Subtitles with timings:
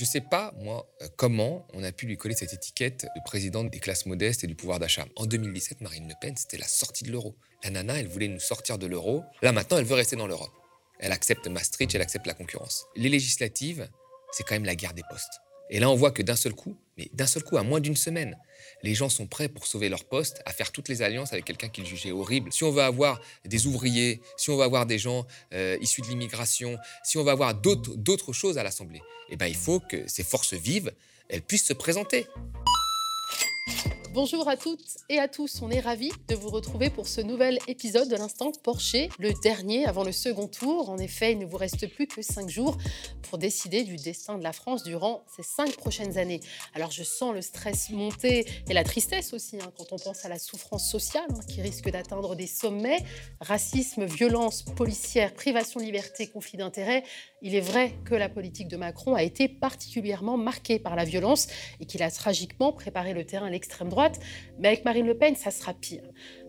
[0.00, 3.20] Je ne sais pas, moi, euh, comment on a pu lui coller cette étiquette de
[3.22, 5.04] présidente des classes modestes et du pouvoir d'achat.
[5.14, 7.36] En 2017, Marine Le Pen, c'était la sortie de l'euro.
[7.62, 9.22] La nana, elle voulait nous sortir de l'euro.
[9.42, 10.54] Là, maintenant, elle veut rester dans l'Europe.
[11.00, 12.86] Elle accepte Maastricht, elle accepte la concurrence.
[12.96, 13.90] Les législatives,
[14.32, 15.42] c'est quand même la guerre des postes.
[15.70, 17.96] Et là, on voit que d'un seul coup, mais d'un seul coup, à moins d'une
[17.96, 18.36] semaine,
[18.82, 21.68] les gens sont prêts pour sauver leur poste à faire toutes les alliances avec quelqu'un
[21.68, 22.52] qu'ils jugeaient horrible.
[22.52, 26.08] Si on veut avoir des ouvriers, si on veut avoir des gens euh, issus de
[26.08, 30.24] l'immigration, si on veut avoir d'autres choses à l'Assemblée, eh ben, il faut que ces
[30.24, 30.92] forces vives,
[31.28, 32.26] elles puissent se présenter.
[34.12, 37.60] Bonjour à toutes et à tous, on est ravis de vous retrouver pour ce nouvel
[37.68, 40.90] épisode de l'Instant Porcher, le dernier avant le second tour.
[40.90, 42.76] En effet, il ne vous reste plus que cinq jours
[43.22, 46.40] pour décider du destin de la France durant ces cinq prochaines années.
[46.74, 50.28] Alors je sens le stress monter et la tristesse aussi hein, quand on pense à
[50.28, 53.04] la souffrance sociale hein, qui risque d'atteindre des sommets.
[53.40, 57.04] Racisme, violence policière, privation de liberté, conflit d'intérêts.
[57.42, 61.48] Il est vrai que la politique de Macron a été particulièrement marquée par la violence
[61.80, 64.20] et qu'il a tragiquement préparé le terrain à l'extrême droite
[64.58, 66.02] mais avec Marine Le Pen, ça sera pire.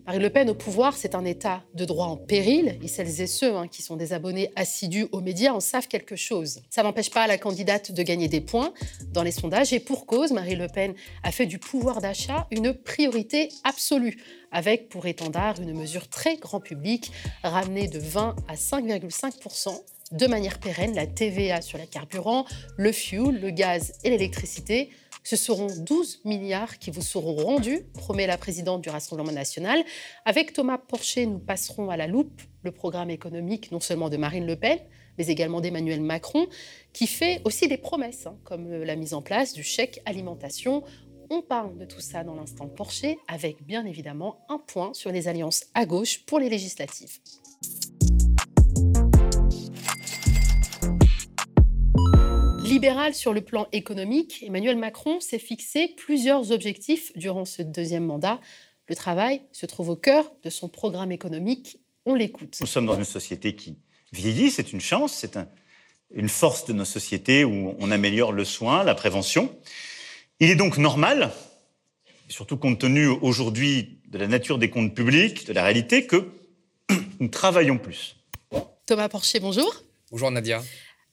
[0.06, 3.26] Marine Le Pen au pouvoir, c'est un État de droit en péril, et celles et
[3.26, 6.60] ceux hein, qui sont des abonnés assidus aux médias en savent quelque chose.
[6.70, 8.72] Ça n'empêche pas la candidate de gagner des points
[9.12, 12.74] dans les sondages, et pour cause, Marine Le Pen a fait du pouvoir d'achat une
[12.74, 14.18] priorité absolue,
[14.50, 17.12] avec pour étendard une mesure très grand public,
[17.44, 19.38] ramenée de 20 à 5,5
[20.12, 22.44] de manière pérenne la TVA sur les carburants,
[22.76, 24.90] le fuel, le gaz et l'électricité
[25.24, 29.84] ce seront 12 milliards qui vous seront rendus, promet la présidente du Rassemblement national.
[30.24, 34.46] Avec Thomas Porcher, nous passerons à la loupe le programme économique non seulement de Marine
[34.46, 34.78] Le Pen,
[35.18, 36.46] mais également d'Emmanuel Macron,
[36.92, 40.82] qui fait aussi des promesses, hein, comme la mise en place du chèque alimentation.
[41.30, 45.28] On parle de tout ça dans l'instant Porcher, avec bien évidemment un point sur les
[45.28, 47.20] alliances à gauche pour les législatives.
[52.72, 58.40] Libéral sur le plan économique, Emmanuel Macron s'est fixé plusieurs objectifs durant ce deuxième mandat.
[58.88, 61.78] Le travail se trouve au cœur de son programme économique.
[62.06, 62.56] On l'écoute.
[62.62, 63.76] Nous sommes dans une société qui
[64.14, 65.38] vieillit, c'est une chance, c'est
[66.14, 69.54] une force de nos sociétés où on améliore le soin, la prévention.
[70.40, 71.30] Il est donc normal,
[72.30, 76.32] surtout compte tenu aujourd'hui de la nature des comptes publics, de la réalité, que
[77.20, 78.16] nous travaillons plus.
[78.86, 79.84] Thomas Porcher, bonjour.
[80.10, 80.62] Bonjour Nadia.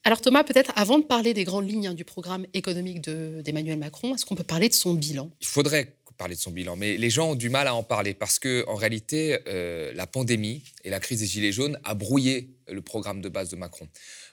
[0.04, 4.16] Alors Thomas, peut-être avant de parler des grandes lignes hein, du programme économique d'Emmanuel Macron,
[4.16, 5.30] est-ce qu'on peut parler de son bilan?
[5.42, 8.14] Il faudrait parler de son bilan, mais les gens ont du mal à en parler
[8.14, 12.50] parce que en réalité, euh, la pandémie et la crise des gilets jaunes a brouillé
[12.72, 13.88] le programme de base de Macron.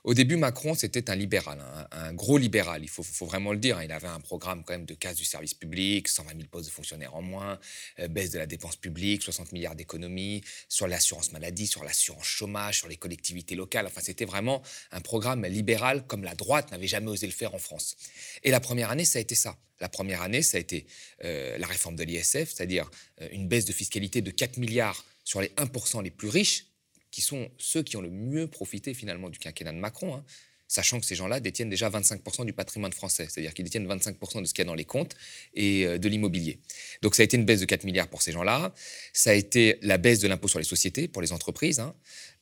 [0.04, 1.58] Au début, Macron, c'était un libéral,
[1.91, 3.82] un, gros libéral, il faut, vraiment le dire.
[3.82, 6.72] Il avait un programme quand même de casse du service public, 120 000 postes de
[6.72, 7.58] fonctionnaires en moins,
[7.98, 12.78] euh, baisse de la dépense publique, 60 milliards d'économies, sur l'assurance maladie, sur l'assurance chômage,
[12.78, 13.86] sur les collectivités locales.
[13.86, 17.58] Enfin, c'était vraiment un programme libéral comme la droite n'avait jamais osé le faire en
[17.58, 17.97] France.
[18.44, 19.56] Et la première année, ça a été ça.
[19.80, 20.86] La première année, ça a été
[21.24, 25.41] euh, la réforme de l'ISF, c'est-à-dire euh, une baisse de fiscalité de 4 milliards sur
[25.41, 26.66] les 1% les plus riches,
[27.10, 30.24] qui sont ceux qui ont le mieux profité finalement du quinquennat de Macron, hein,
[30.68, 34.46] sachant que ces gens-là détiennent déjà 25% du patrimoine français, c'est-à-dire qu'ils détiennent 25% de
[34.46, 35.16] ce qu'il y a dans les comptes
[35.54, 36.58] et euh, de l'immobilier.
[37.02, 38.74] Donc ça a été une baisse de 4 milliards pour ces gens-là,
[39.12, 41.94] ça a été la baisse de l'impôt sur les sociétés pour les entreprises, hein.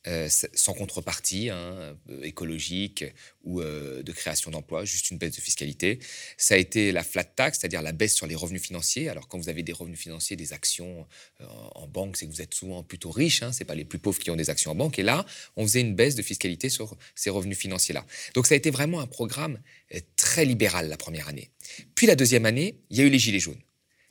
[0.07, 3.03] Euh, sans contrepartie hein, euh, écologique
[3.43, 5.97] ou euh, de création d'emplois, juste une baisse de fiscalité.
[6.37, 9.09] Ça a été la flat tax, c'est-à-dire la baisse sur les revenus financiers.
[9.09, 11.07] Alors quand vous avez des revenus financiers, des actions
[11.39, 14.19] en banque, c'est que vous êtes souvent plutôt riche, hein, c'est pas les plus pauvres
[14.19, 14.99] qui ont des actions en banque.
[14.99, 18.05] Et là, on faisait une baisse de fiscalité sur ces revenus financiers-là.
[18.35, 19.59] Donc ça a été vraiment un programme
[20.17, 21.49] très libéral la première année.
[21.95, 23.61] Puis la deuxième année, il y a eu les gilets jaunes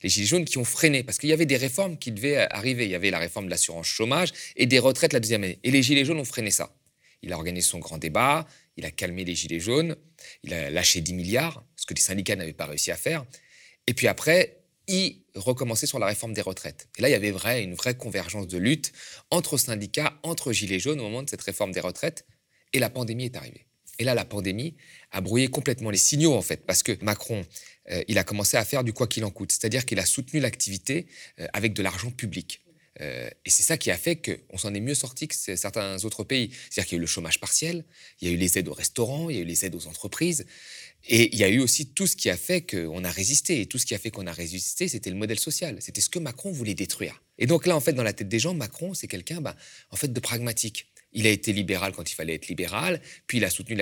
[0.05, 2.85] les Gilets jaunes qui ont freiné, parce qu'il y avait des réformes qui devaient arriver.
[2.85, 5.59] Il y avait la réforme de l'assurance chômage et des retraites la deuxième année.
[5.65, 6.77] Et les Gilets jaunes ont freiné ça.
[7.23, 9.97] Il a organisé son grand débat, il a calmé les Gilets jaunes,
[10.43, 13.25] il a lâché 10 milliards, ce que les syndicats n'avaient pas réussi à faire.
[13.87, 16.87] Et puis après, il recommençait sur la réforme des retraites.
[16.99, 18.93] Et là, il y avait vrai, une vraie convergence de lutte
[19.31, 22.27] entre syndicats, entre Gilets jaunes au moment de cette réforme des retraites.
[22.75, 23.65] Et la pandémie est arrivée.
[23.99, 24.77] Et là, la pandémie
[25.13, 27.45] a brouillé complètement les signaux, en fait, parce que Macron, euh,
[28.09, 31.07] il a commencé à faire du quoi qu'il en coûte, c'est-à-dire qu'il a soutenu l'activité
[31.41, 32.61] euh, avec de l'argent public.
[33.01, 36.23] Euh, et c'est ça qui a fait qu'on s'en est mieux sorti que certains autres
[36.23, 36.51] pays.
[36.71, 37.85] C'est-à-dire qu'il y a eu le chômage partiel,
[38.21, 39.87] il y a eu les aides aux restaurants, il y a eu les aides aux
[39.89, 40.47] entreprises,
[41.07, 43.61] et il y a eu aussi tout ce qui a fait qu'on a résisté.
[43.61, 45.77] Et tout ce qui a fait qu'on a résisté, c'était le modèle social.
[45.81, 47.21] C'était ce que Macron voulait détruire.
[47.39, 49.57] Et donc là, en fait, dans la tête des gens, Macron, c'est quelqu'un, bah,
[49.91, 50.87] en fait, de pragmatique.
[51.15, 53.77] Il a été libéral quand il fallait être libéral, puis il a soutenu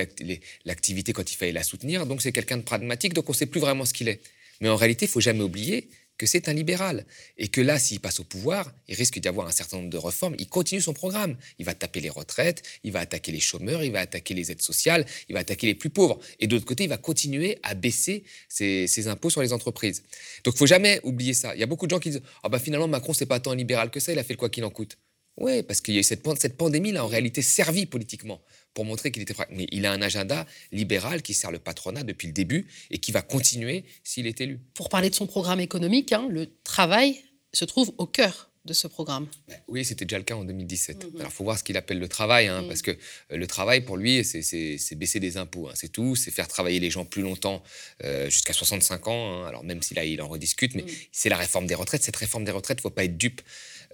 [0.65, 2.05] l'activité quand il fallait la soutenir.
[2.05, 4.21] Donc c'est quelqu'un de pragmatique, donc on ne sait plus vraiment ce qu'il est.
[4.61, 7.05] Mais en réalité, il faut jamais oublier que c'est un libéral
[7.37, 9.97] et que là, s'il passe au pouvoir, il risque d'y avoir un certain nombre de
[9.97, 10.35] réformes.
[10.37, 11.35] Il continue son programme.
[11.59, 14.61] Il va taper les retraites, il va attaquer les chômeurs, il va attaquer les aides
[14.61, 16.19] sociales, il va attaquer les plus pauvres.
[16.39, 20.03] Et d'autre côté, il va continuer à baisser ses, impôts sur les entreprises.
[20.43, 21.55] Donc, il faut jamais oublier ça.
[21.55, 23.53] Il y a beaucoup de gens qui disent ah bah finalement Macron c'est pas tant
[23.53, 24.97] libéral que ça, il a fait le quoi qu'il en coûte.
[25.37, 28.41] Oui, parce qu'il y a eu cette, cette pandémie là en réalité servi politiquement
[28.73, 32.27] pour montrer qu'il était Mais il a un agenda libéral qui sert le patronat depuis
[32.27, 34.59] le début et qui va continuer s'il est élu.
[34.73, 37.19] Pour parler de son programme économique, hein, le travail
[37.51, 39.27] se trouve au cœur de ce programme.
[39.49, 41.03] Ben oui, c'était déjà le cas en 2017.
[41.03, 41.19] Mhm.
[41.19, 42.67] Alors, il faut voir ce qu'il appelle le travail, hein, mhm.
[42.69, 42.95] parce que euh,
[43.37, 46.15] le travail, pour lui, c'est baisser des impôts, hein, c'est tout.
[46.15, 47.61] C'est faire travailler les gens plus longtemps,
[48.03, 49.45] euh, jusqu'à 65 ans.
[49.45, 50.89] alors, même si là, il en rediscute, mais mhm.
[51.11, 52.03] c'est la réforme des retraites.
[52.03, 53.41] Cette réforme des retraites, il ne faut pas être dupe.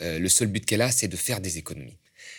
[0.02, 1.98] Euh, le seul but qu'elle a, c'est de faire des économies.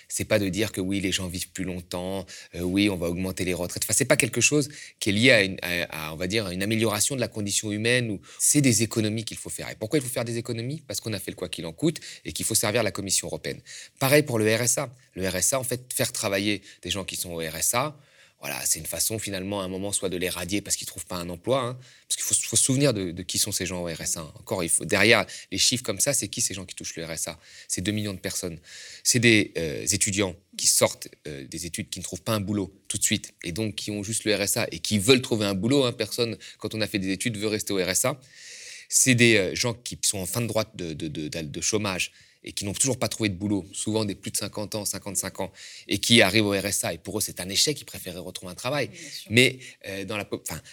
[0.08, 3.08] C'est pas de dire que oui, les gens vivent plus longtemps, euh, oui, on va
[3.08, 3.84] augmenter les retraites.
[3.84, 4.68] Enfin, c'est pas quelque chose
[4.98, 5.56] qui est lié à, une,
[6.12, 8.18] on va dire, une amélioration de la condition humaine.
[8.38, 9.70] C'est des économies qu'il faut faire.
[9.70, 10.82] Et pourquoi il faut faire des économies?
[10.86, 13.28] Parce qu'on a fait le quoi qu'il en coûte et qu'il faut servir la Commission
[13.28, 13.60] européenne.
[13.98, 14.92] Pareil pour le RSA.
[15.14, 17.96] Le RSA, en fait, faire travailler des gens qui sont au RSA,
[18.40, 20.90] voilà, c'est une façon finalement à un moment soit de les radier parce qu'ils ne
[20.90, 21.78] trouvent pas un emploi, hein,
[22.08, 24.22] parce qu'il faut, se souvenir de, qui sont ces gens au RSA.
[24.38, 27.04] Encore, il faut, derrière les chiffres comme ça, c'est qui ces gens qui touchent le
[27.04, 27.38] RSA
[27.68, 28.58] C'est 2 millions de personnes.
[29.04, 32.72] C'est des euh, étudiants qui sortent euh, des études, qui ne trouvent pas un boulot
[32.88, 35.54] tout de suite, et donc qui ont juste le RSA et qui veulent trouver un
[35.54, 35.84] boulot.
[35.84, 35.92] Hein.
[35.92, 38.18] Personne, quand on a fait des études, veut rester au RSA.
[38.88, 42.72] C'est des euh, gens qui sont en fin de droite de chômage et qui n'ont
[42.72, 45.52] toujours pas trouvé de boulot, souvent des plus de 50 ans, 55 ans,
[45.88, 48.54] et qui arrivent au RSA, et pour eux c'est un échec, ils préféraient retrouver un
[48.54, 48.90] travail.
[49.28, 50.26] Mais euh, dans la,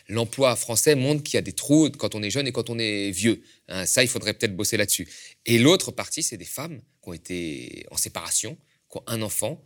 [0.07, 2.79] l'emploi français montre qu'il y a des trous quand on est jeune et quand on
[2.79, 3.43] est vieux.
[3.67, 3.85] Hein.
[3.85, 5.07] ça, il faudrait peut-être bosser là-dessus.
[5.45, 8.57] Et l'autre partie, c'est des femmes qui ont été en séparation,
[8.89, 9.61] qui ont un enfant,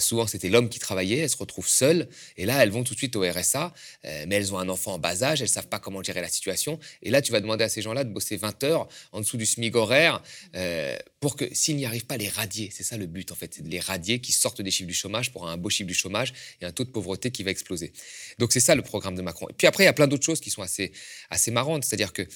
[0.00, 2.98] souvent, c'était l'homme qui travaillait, elles se retrouvent seules, et là, elles vont tout de
[2.98, 3.72] suite au RSA,
[4.04, 6.20] euh, mais elles ont un enfant en bas âge, elles ne savent pas comment gérer
[6.20, 9.20] la situation, et là, tu vas demander à ces gens-là de bosser 20 heures en
[9.20, 10.22] dessous du SMIC horaire,
[10.54, 12.70] euh, pour que, s'ils n'y arrivent pas, les radier.
[12.72, 14.94] C'est ça le but, en fait, c'est de les radier, qui sortent des chiffres du
[14.94, 17.92] chômage pour un beau chiffre du chômage et un taux de pauvreté qui va exploser.
[18.38, 19.48] Donc, c'est ça le programme de Macron.
[19.48, 20.92] Et puis après, il y a plein d'autres choses qui sont assez,
[21.30, 22.26] assez marrantes, c'est-à-dire que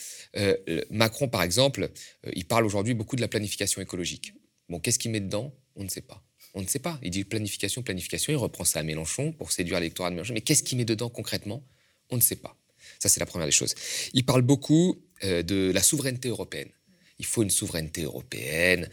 [0.90, 1.90] Macron, par exemple,
[2.32, 4.32] il parle aujourd'hui beaucoup de la planification écologique.
[4.68, 5.52] Bon, qu'est-ce qu'il met dedans?
[5.76, 6.22] On ne sait pas.
[6.54, 6.98] On ne sait pas.
[7.02, 8.32] Il dit planification, planification.
[8.32, 10.34] Il reprend ça à Mélenchon pour séduire l'électorat de Mélenchon.
[10.34, 11.64] Mais qu'est-ce qu'il met dedans concrètement?
[12.10, 12.56] On ne sait pas.
[12.98, 13.74] Ça, c'est la première des choses.
[14.12, 16.70] Il parle beaucoup euh, de la souveraineté européenne.
[17.18, 18.88] Il faut une souveraineté européenne.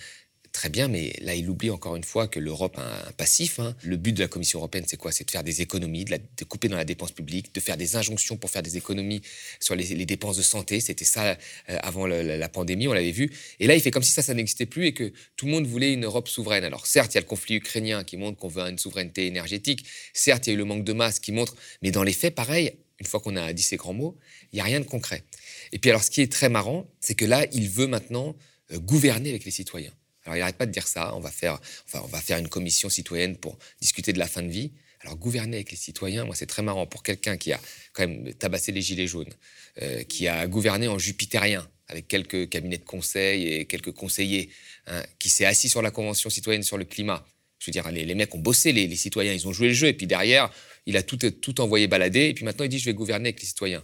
[0.58, 3.60] Très bien, mais là, il oublie encore une fois que l'Europe a un passif.
[3.60, 3.76] Hein.
[3.84, 5.12] Le but de la Commission européenne, c'est quoi?
[5.12, 8.38] C'est de faire des économies, de, couper dans la dépense publique, de faire des injonctions
[8.38, 9.22] pour faire des économies
[9.60, 10.80] sur les, dépenses de santé.
[10.80, 11.38] C'était ça
[11.70, 13.30] euh, avant la, pandémie, on l'avait vu.
[13.60, 15.68] Et là, il fait comme si ça, ça n'existait plus et que tout le monde
[15.68, 16.64] voulait une Europe souveraine.
[16.64, 19.86] Alors certes, il y a le conflit ukrainien qui montre qu'on veut une souveraineté énergétique.
[20.14, 22.34] Certes, il y a eu le manque de masse qui montre, mais dans les faits,
[22.34, 24.18] pareil, une fois qu'on a dit ces grands mots,
[24.52, 25.24] il n'y a rien de concret.
[25.72, 28.36] Et puis alors, ce qui est très marrant, c'est que là, il veut maintenant
[28.72, 29.94] euh, gouverner avec les citoyens.
[30.28, 32.50] Alors il n'arrête pas de dire ça, on va, faire, enfin, on va faire une
[32.50, 34.74] commission citoyenne pour discuter de la fin de vie.
[35.00, 37.62] Alors gouverner avec les citoyens, moi c'est très marrant pour quelqu'un qui a
[37.94, 39.34] quand même tabassé les gilets jaunes,
[39.82, 44.50] euh, qui a gouverné en jupitérien avec quelques cabinets de conseil et quelques conseillers,
[44.88, 47.26] hein, qui s'est assis sur la convention citoyenne sur le climat.
[47.60, 49.88] Je veux dire, les, mecs ont bossé, les, les, citoyens, ils ont joué le jeu,
[49.88, 50.52] et puis derrière,
[50.86, 53.40] il a tout, tout envoyé balader, et puis maintenant il dit je vais gouverner avec
[53.40, 53.84] les citoyens.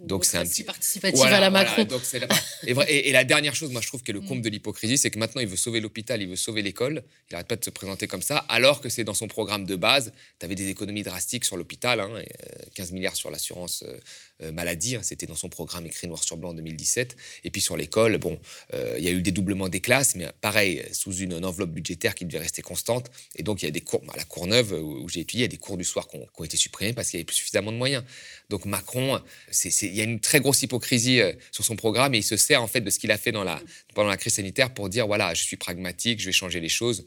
[0.00, 1.86] Donc c'est un petit participatif à la Macron.
[2.62, 4.42] et, la dernière chose, moi je trouve que le comble mm.
[4.42, 7.02] de l'hypocrisie, c'est que maintenant il veut sauver l'hôpital, il veut sauver l'école.
[7.30, 9.74] Il n'arrête pas de se présenter comme ça, alors que c'est dans son programme de
[9.74, 10.12] base.
[10.38, 12.00] Tu avais des économies drastiques sur l'hôpital,
[12.74, 13.98] 15 hein, milliards sur l'assurance euh,
[14.42, 14.94] euh, maladie.
[14.94, 17.16] Hein, c'était dans son programme écrit noir sur blanc en 2017.
[17.44, 18.38] Et puis sur l'école, bon,
[18.74, 22.14] euh, il y a eu des doublements des classes, mais pareil, sous une, enveloppe budgétaire
[22.14, 23.10] qui devait rester constante.
[23.34, 25.44] Et donc il y a des cours, à la Courneuve où j'ai étudié, il y
[25.44, 27.72] a des cours du soir qui ont, été supprimés parce qu'il y avait plus suffisamment
[27.72, 28.04] de moyens.
[28.48, 29.20] Donc Macron,
[29.88, 32.62] il y a une très grosse hypocrisie euh, sur son programme et il se sert
[32.62, 33.60] en fait de ce qu'il a fait dans la,
[33.94, 37.04] pendant la crise sanitaire pour dire voilà, je suis pragmatique, je vais changer les choses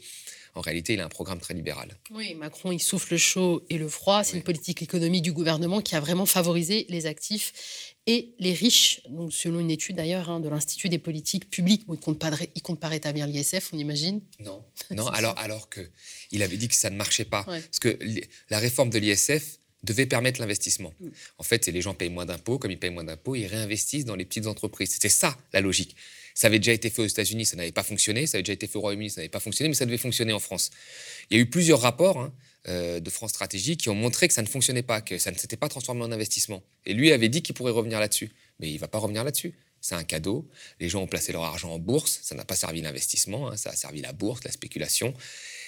[0.54, 1.98] en réalité, il a un programme très libéral.
[2.10, 4.24] Oui, Macron, il souffle le chaud et le froid.
[4.24, 9.02] C'est une politique économique du gouvernement qui a vraiment favorisé les actifs et les riches.
[9.10, 12.32] Donc, selon une étude d'ailleurs hein, de l'Institut des politiques publiques, où il compte pas,
[12.54, 14.22] il compte pas rétablir l'ISF, on imagine.
[14.40, 15.08] Non, non.
[15.08, 15.90] alors, alors que
[16.32, 17.98] il avait dit que ça ne marchait pas, parce que
[18.50, 20.94] la réforme de l'ISF devait permettre l'investissement.
[21.00, 21.08] Mm.
[21.38, 24.06] En fait, c'est les gens payent moins d'impôts, comme ils payent moins d'impôts, ils réinvestissent
[24.06, 24.92] dans les petites entreprises.
[24.92, 25.96] C'était ça la logique.
[26.34, 28.26] Ça avait déjà été fait aux États-Unis, ça n'avait pas fonctionné.
[28.28, 30.34] Ça avait déjà été fait au Royaume-Uni, ça n'avait pas fonctionné, mais ça devait fonctionner
[30.34, 30.72] en France.
[31.30, 32.34] Il y a eu plusieurs rapports hein,
[32.68, 35.38] euh, de France Stratégie qui ont montré que ça ne fonctionnait pas, que ça ne
[35.38, 36.64] s'était pas transformé en investissement.
[36.86, 38.32] Et lui avait dit qu'il pourrait revenir là-dessus.
[38.60, 39.54] Mais il ne va pas revenir là-dessus.
[39.82, 40.48] C'est un cadeau.
[40.80, 42.20] Les gens ont placé leur argent en bourse.
[42.22, 43.50] Ça n'a pas servi l'investissement.
[43.50, 43.58] Hein.
[43.58, 45.14] ça a servi la bourse, la spéculation.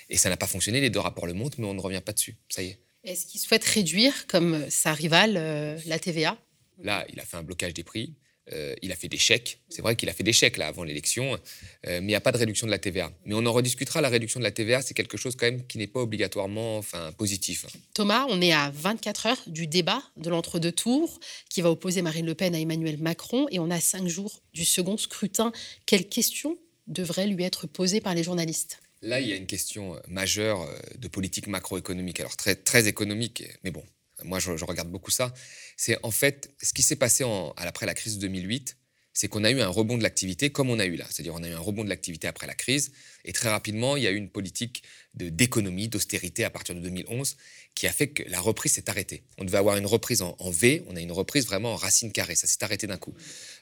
[0.09, 0.81] Et ça n'a pas fonctionné.
[0.81, 2.35] Les deux rapports le montrent, mais on ne revient pas dessus.
[2.49, 2.79] Ça y est.
[3.03, 6.37] Est-ce qu'il souhaite réduire, comme sa rivale, euh, la TVA
[6.81, 8.13] Là, il a fait un blocage des prix.
[8.51, 9.61] euh, il a fait des chèques.
[9.69, 11.37] C'est vrai qu'il a fait des chèques là avant l'élection, euh,
[11.85, 13.09] mais il n'y a pas de réduction de la TVA.
[13.25, 14.01] Mais on en rediscutera.
[14.01, 17.13] La réduction de la TVA, c'est quelque chose quand même qui n'est pas obligatoirement, enfin,
[17.13, 17.65] positif.
[17.93, 21.19] Thomas, on est à 24 heures du débat de l'entre-deux tours
[21.49, 24.65] qui va opposer Marine Le Pen à Emmanuel Macron, et on a cinq jours du
[24.65, 25.53] second scrutin.
[25.85, 26.57] Quelles questions
[26.87, 28.79] devraient lui être posées par les journalistes?
[29.03, 30.65] Là, il y a une question majeure
[30.97, 32.21] de politique macroéconomique.
[32.21, 33.83] Alors très très économique, mais bon,
[34.23, 35.33] moi je, regarde beaucoup ça,
[35.75, 37.25] c'est en fait ce qui s'est passé
[37.57, 38.77] après la crise de 2008,
[39.11, 41.05] c'est qu'on a eu un rebond de l'activité comme on a eu là.
[41.09, 42.93] C'est-à-dire on a eu un rebond de l'activité après la crise,
[43.25, 44.83] et très rapidement, il y a eu une politique
[45.15, 47.35] d'économie, d'austérité à partir de 2011
[47.75, 49.23] qui a fait que la reprise s'est arrêtée.
[49.37, 52.35] On devait avoir une reprise en, V, on a une reprise vraiment en racine carrée,
[52.35, 53.13] ça s'est arrêté d'un coup.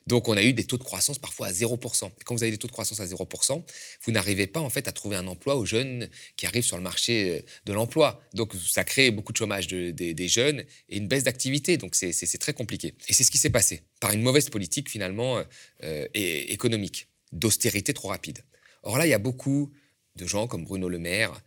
[0.07, 2.07] Donc on a eu des taux de croissance parfois à 0%.
[2.07, 3.63] Et quand vous avez des taux de croissance à 0%,
[4.03, 6.83] vous n'arrivez pas en fait à trouver un emploi aux jeunes qui arrivent sur le
[6.83, 8.21] marché euh, de l'emploi.
[8.33, 11.77] Donc ça crée beaucoup de chômage des jeunes et une baisse d'activité.
[11.77, 12.93] Donc c'est très compliqué.
[13.07, 15.43] Et c'est ce qui s'est passé par une mauvaise politique finalement euh,
[15.83, 18.39] euh, économique, d'austérité trop rapide.
[18.83, 19.71] Or là, il y a beaucoup
[20.15, 21.41] de gens comme Bruno Le Maire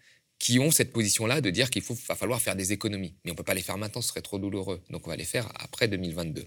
[0.44, 3.14] qui ont cette position-là de dire qu'il va falloir faire des économies.
[3.24, 4.82] Mais on ne peut pas les faire maintenant, ce serait trop douloureux.
[4.90, 6.46] Donc on va les faire après 2022.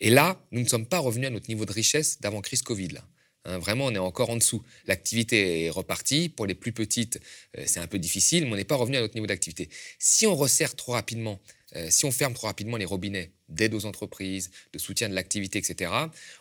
[0.00, 2.94] Et là, nous ne sommes pas revenus à notre niveau de richesse d'avant crise Covid.
[3.44, 4.62] Hein, vraiment, on est encore en dessous.
[4.86, 6.30] L'activité est repartie.
[6.30, 7.20] Pour les plus petites,
[7.58, 9.68] euh, c'est un peu difficile, mais on n'est pas revenu à notre niveau d'activité.
[9.98, 11.38] Si on resserre trop rapidement,
[11.76, 15.58] euh, si on ferme trop rapidement les robinets d'aide aux entreprises, de soutien de l'activité,
[15.58, 15.92] etc.,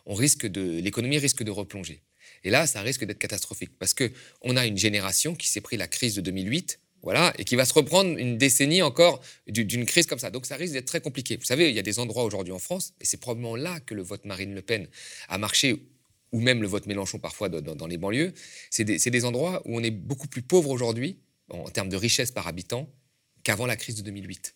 [0.06, 2.02] on risque de, l'économie risque de replonger.
[2.46, 5.90] Et là, ça risque d'être catastrophique parce qu'on a une génération qui s'est pris la
[5.90, 10.20] crise de 2008 voilà, et qui va se reprendre une décennie encore d'une crise comme
[10.20, 10.32] ça.
[10.32, 11.36] Donc ça risque d'être très compliqué.
[11.36, 13.94] Vous savez, il y a des endroits aujourd'hui en France, et c'est probablement là que
[13.94, 14.88] le vote Marine Le Pen
[15.28, 15.86] a marché,
[16.32, 18.34] ou même le vote Mélenchon parfois dans, les banlieues.
[18.72, 21.20] C'est des, des, endroits où on est beaucoup plus pauvre aujourd'hui,
[21.50, 22.90] en termes de richesse par habitant,
[23.44, 24.56] qu'avant la crise de 2008.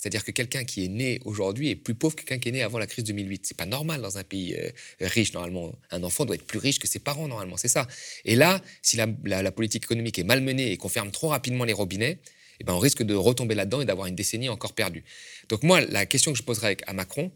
[0.00, 2.62] C'est-à-dire que quelqu'un qui est né aujourd'hui est plus pauvre que quelqu'un qui est né
[2.62, 3.46] avant la crise de 2008.
[3.46, 5.74] C'est pas normal dans un pays euh, riche, normalement.
[5.90, 7.56] Un enfant doit être plus riche que ses parents, normalement.
[7.56, 7.88] C'est ça.
[8.24, 9.08] Et là, si la,
[9.50, 12.20] politique économique est mal menée et qu'on ferme trop rapidement les robinets,
[12.60, 15.02] eh ben on risque de retomber là-dedans et d'avoir une décennie encore perdue.
[15.48, 17.32] Donc moi, la question que je poserais à Macron,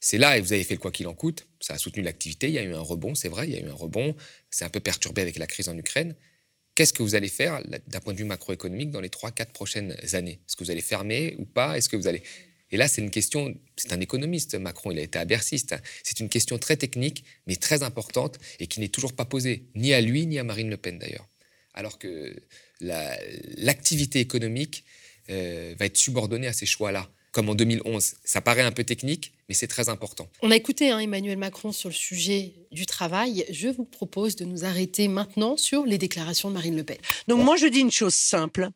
[0.00, 2.48] c'est là, et vous avez fait le quoi qu'il en coûte, ça a soutenu l'activité,
[2.48, 4.14] il y a eu un rebond, c'est vrai, il y a eu un rebond,
[4.50, 6.14] c'est un peu perturbé avec la crise en Ukraine,
[6.78, 10.38] Qu'est-ce que vous allez faire d'un point de vue macroéconomique dans les 3-4 prochaines années?
[10.46, 11.76] Est-ce que vous allez fermer ou pas?
[11.76, 12.22] Est-ce que vous allez...
[12.70, 15.60] Et là, c'est une question, c'est un économiste, Macron, il a été à Bercy,
[16.04, 19.92] c'est une question très technique, mais très importante, et qui n'est toujours pas posée, ni
[19.92, 21.28] à lui, ni à Marine Le Pen d'ailleurs.
[21.74, 22.36] Alors que
[22.80, 24.84] l'activité économique
[25.30, 28.14] euh, va être subordonnée à ces choix-là comme en 2011.
[28.22, 30.28] Ça paraît un peu technique, mais c'est très important.
[30.42, 33.46] On a écouté hein, Emmanuel Macron sur le sujet du travail.
[33.50, 36.98] Je vous propose de nous arrêter maintenant sur les déclarations de Marine Le Pen.
[37.28, 38.68] Donc moi je dis une chose simple.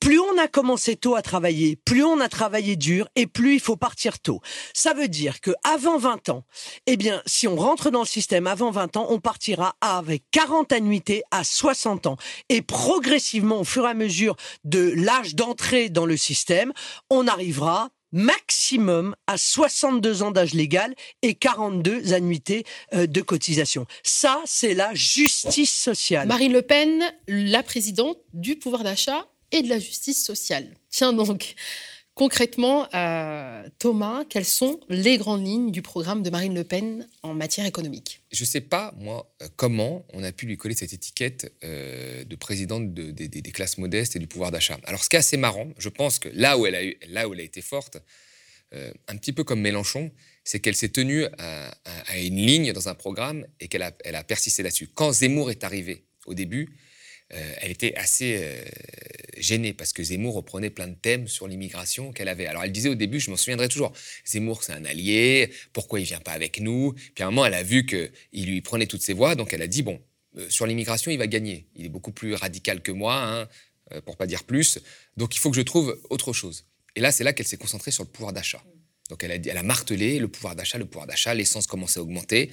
[0.00, 3.60] Plus on a commencé tôt à travailler, plus on a travaillé dur et plus il
[3.60, 4.40] faut partir tôt.
[4.74, 6.44] Ça veut dire que avant 20 ans,
[6.86, 10.72] eh bien si on rentre dans le système avant 20 ans, on partira avec 40
[10.72, 12.16] annuités à 60 ans.
[12.50, 16.72] Et progressivement, au fur et à mesure de l'âge d'entrée dans le système,
[17.08, 23.86] on arrivera maximum à 62 ans d'âge légal et 42 annuités euh, de cotisation.
[24.02, 26.28] Ça, c'est la justice sociale.
[26.28, 30.74] Marine Le Pen, la présidente du pouvoir d'achat et de la justice sociale.
[30.90, 31.54] Tiens donc,
[32.18, 37.32] Concrètement, euh, Thomas, quelles sont les grandes lignes du programme de Marine Le Pen en
[37.32, 38.22] matière économique?
[38.32, 42.24] Je ne sais pas, moi, euh, comment on a pu lui coller cette étiquette euh,
[42.24, 44.78] de présidente des classes modestes et du pouvoir d'achat.
[44.82, 47.98] Alors, ce qui est assez marrant, je pense que là où elle a, été forte,
[48.72, 50.10] un petit peu comme Mélenchon,
[50.42, 51.70] c'est qu'elle s'est tenue à,
[52.18, 54.88] une ligne dans un programme et qu'elle a, a persisté là-dessus.
[54.92, 56.68] Quand Zemmour est arrivé au début,
[57.34, 58.64] euh, elle était assez euh,
[59.36, 62.46] gênée parce que Zemmour reprenait plein de thèmes sur l'immigration qu'elle avait.
[62.46, 63.92] Alors elle disait au début, je m'en souviendrai toujours,
[64.26, 66.94] Zemmour c'est un allié, pourquoi il vient pas avec nous?
[67.14, 69.62] Puis à un moment, elle a vu qu'il lui prenait toutes ses voix, donc elle
[69.62, 70.00] a dit, bon,
[70.38, 71.68] euh, sur l'immigration, il va gagner.
[71.76, 73.48] Il est beaucoup plus radical que moi, hein,
[74.04, 74.78] pour pas dire plus,
[75.16, 76.66] donc il faut que je trouve autre chose.
[76.94, 78.62] Et là, c'est là qu'elle s'est concentrée sur le pouvoir d'achat.
[79.08, 82.02] Donc elle a, elle a martelé le pouvoir d'achat, le pouvoir d'achat, l'essence commençait à
[82.02, 82.50] augmenter.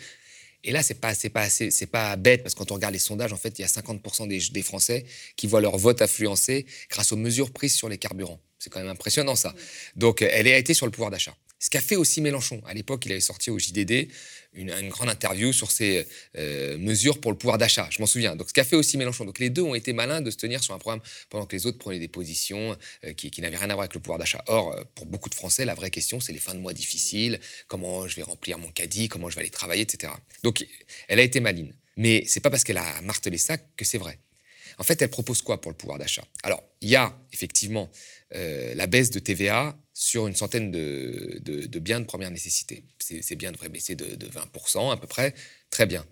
[0.64, 3.00] Et là, c'est pas, c'est pas, c'est pas bête parce que quand on regarde les
[3.00, 6.66] sondages, en fait, il y a 50% des, des, Français qui voient leur vote affluencer
[6.90, 8.40] grâce aux mesures prises sur les carburants.
[8.58, 9.54] C'est quand même impressionnant ça.
[9.96, 11.36] Donc, elle a été sur le pouvoir d'achat.
[11.66, 12.62] Ce qu'a fait aussi Mélenchon.
[12.68, 14.08] À l'époque, il avait sorti au JDD
[14.54, 16.06] une, grande interview sur ses
[16.38, 17.88] euh, mesures pour le pouvoir d'achat.
[17.90, 18.36] Je m'en souviens.
[18.36, 19.26] Donc, ce qu'a fait aussi Mélenchon.
[19.26, 21.66] Donc, les deux ont été malins de se tenir sur un programme pendant que les
[21.66, 24.44] autres prenaient des positions euh, qui, n'avaient rien à voir avec le pouvoir d'achat.
[24.46, 27.40] Or, euh, pour beaucoup de Français, la vraie question, c'est les fins de mois difficiles,
[27.68, 30.14] comment je vais remplir mon caddie, comment je vais aller travailler, etc.
[30.44, 30.64] Donc,
[31.08, 31.74] elle a été maline.
[31.98, 34.20] Mais c'est pas parce qu'elle a martelé ça que c'est vrai.
[34.78, 36.26] En fait, elle propose quoi pour le pouvoir d'achat?
[36.44, 37.90] Alors, il y a effectivement
[38.32, 42.84] la baisse de TVA sur une centaine de, biens de première nécessité.
[43.00, 45.34] c'est bien, devrait baisser de, de 20% à peu près,
[45.72, 46.06] très bien.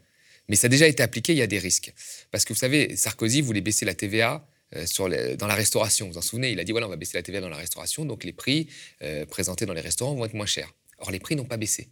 [0.47, 1.93] Mais ça a déjà été appliqué, il y a des risques.
[2.31, 6.07] Parce que vous savez, Sarkozy voulait baisser la TVA euh, sur dans la restauration.
[6.07, 7.57] Vous vous en souvenez Il a dit voilà, on va baisser la TVA dans la
[7.57, 8.67] restauration, donc les prix
[9.01, 10.73] euh, présentés dans les restaurants vont être moins chers.
[10.99, 11.89] Or, les prix n'ont pas baissé.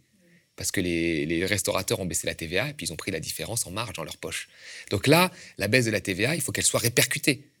[0.56, 3.20] Parce que les, les, restaurateurs ont baissé la TVA et puis ils ont pris la
[3.20, 4.48] différence en marge dans leur poche.
[4.90, 7.51] Donc là, la baisse de la TVA, il faut qu'elle soit répercutée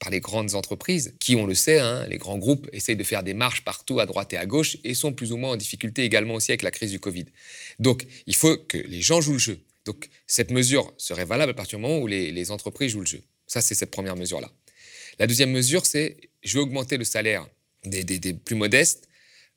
[0.00, 3.22] par les grandes entreprises qui, on le sait, hein, les grands groupes essayent de faire
[3.22, 6.02] des marches partout à droite et à gauche et sont plus ou moins en difficulté
[6.02, 7.26] également aussi avec la crise du Covid.
[7.78, 9.60] Donc, il faut que les gens jouent le jeu.
[9.84, 13.22] Donc, cette mesure serait valable à partir du moment où les, entreprises jouent le jeu.
[13.46, 14.50] Ça, c'est cette première mesure-là.
[15.18, 17.46] La deuxième mesure, c'est je vais augmenter le salaire
[17.84, 19.06] des, plus modestes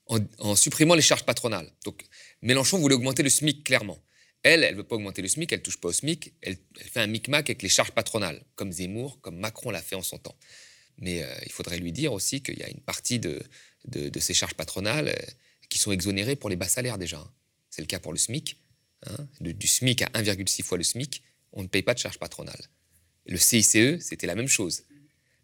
[0.08, 1.72] en, supprimant les charges patronales.
[1.86, 2.04] Donc,
[2.42, 3.98] Mélenchon voulait augmenter le SMIC clairement.
[4.44, 7.08] Elle, elle veut pas augmenter le SMIC, elle touche pas au SMIC, elle, fait un
[7.08, 10.38] micmac avec les charges patronales, comme Zemmour, comme Macron l'a fait en son temps.
[10.98, 13.42] Mais euh, il faudrait lui dire aussi qu'il y a une partie de,
[13.88, 15.32] de, ces charges patronales euh,
[15.70, 17.20] qui sont exonérées pour les bas salaires déjà.
[17.20, 17.32] Hein.
[17.70, 18.58] C'est le cas pour le SMIC.
[19.06, 22.70] Hein, du SMIC à 1,6 fois le SMIC, on ne paye pas de charges patronales.
[23.26, 24.84] Le CICE, c'était la même chose.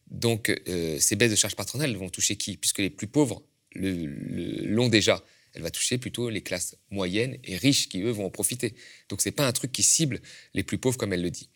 [0.08, 2.58] Donc, euh, ces baisses de charges patronales vont toucher qui?
[2.58, 3.44] Puisque les plus pauvres
[3.76, 5.24] l'ont déjà.
[5.54, 8.76] Elle va toucher plutôt les classes moyennes et riches qui, eux, vont en profiter.
[9.10, 10.22] Donc, ce n'est pas un truc qui cible
[10.54, 11.50] les plus pauvres, comme elle le dit.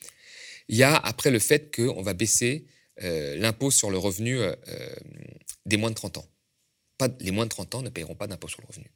[0.67, 2.65] Il y a après le fait qu'on va baisser
[3.01, 4.55] euh, l'impôt sur le revenu euh,
[5.65, 6.27] des moins de 30 ans.
[6.97, 8.91] Pas, les moins de 30 ans ne paieront pas d'impôt sur le revenu.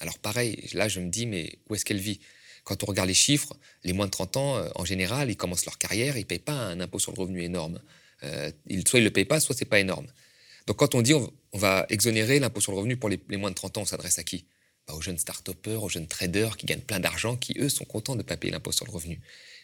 [0.00, 2.20] Alors pareil, là je me dis, mais où est-ce qu'elle vit?
[2.64, 5.64] Quand on regarde les chiffres, les moins de 30 ans, euh, en général, ils commencent
[5.64, 7.80] leur carrière, ils ne payent pas un impôt sur le revenu énorme.
[8.24, 8.50] Euh,
[8.86, 10.06] soit ils ne le payent pas, soit ce n'est pas énorme.
[10.68, 13.54] Donc quand on dit on, va exonérer l'impôt sur le revenu pour les, moins de
[13.54, 14.44] 30 ans, on s'adresse à qui?
[14.86, 18.12] Bah, Aux jeunes start-upers, aux jeunes traders qui gagnent plein d'argent, qui eux sont contents
[18.12, 19.18] de ne pas payer l'impôt sur le revenu.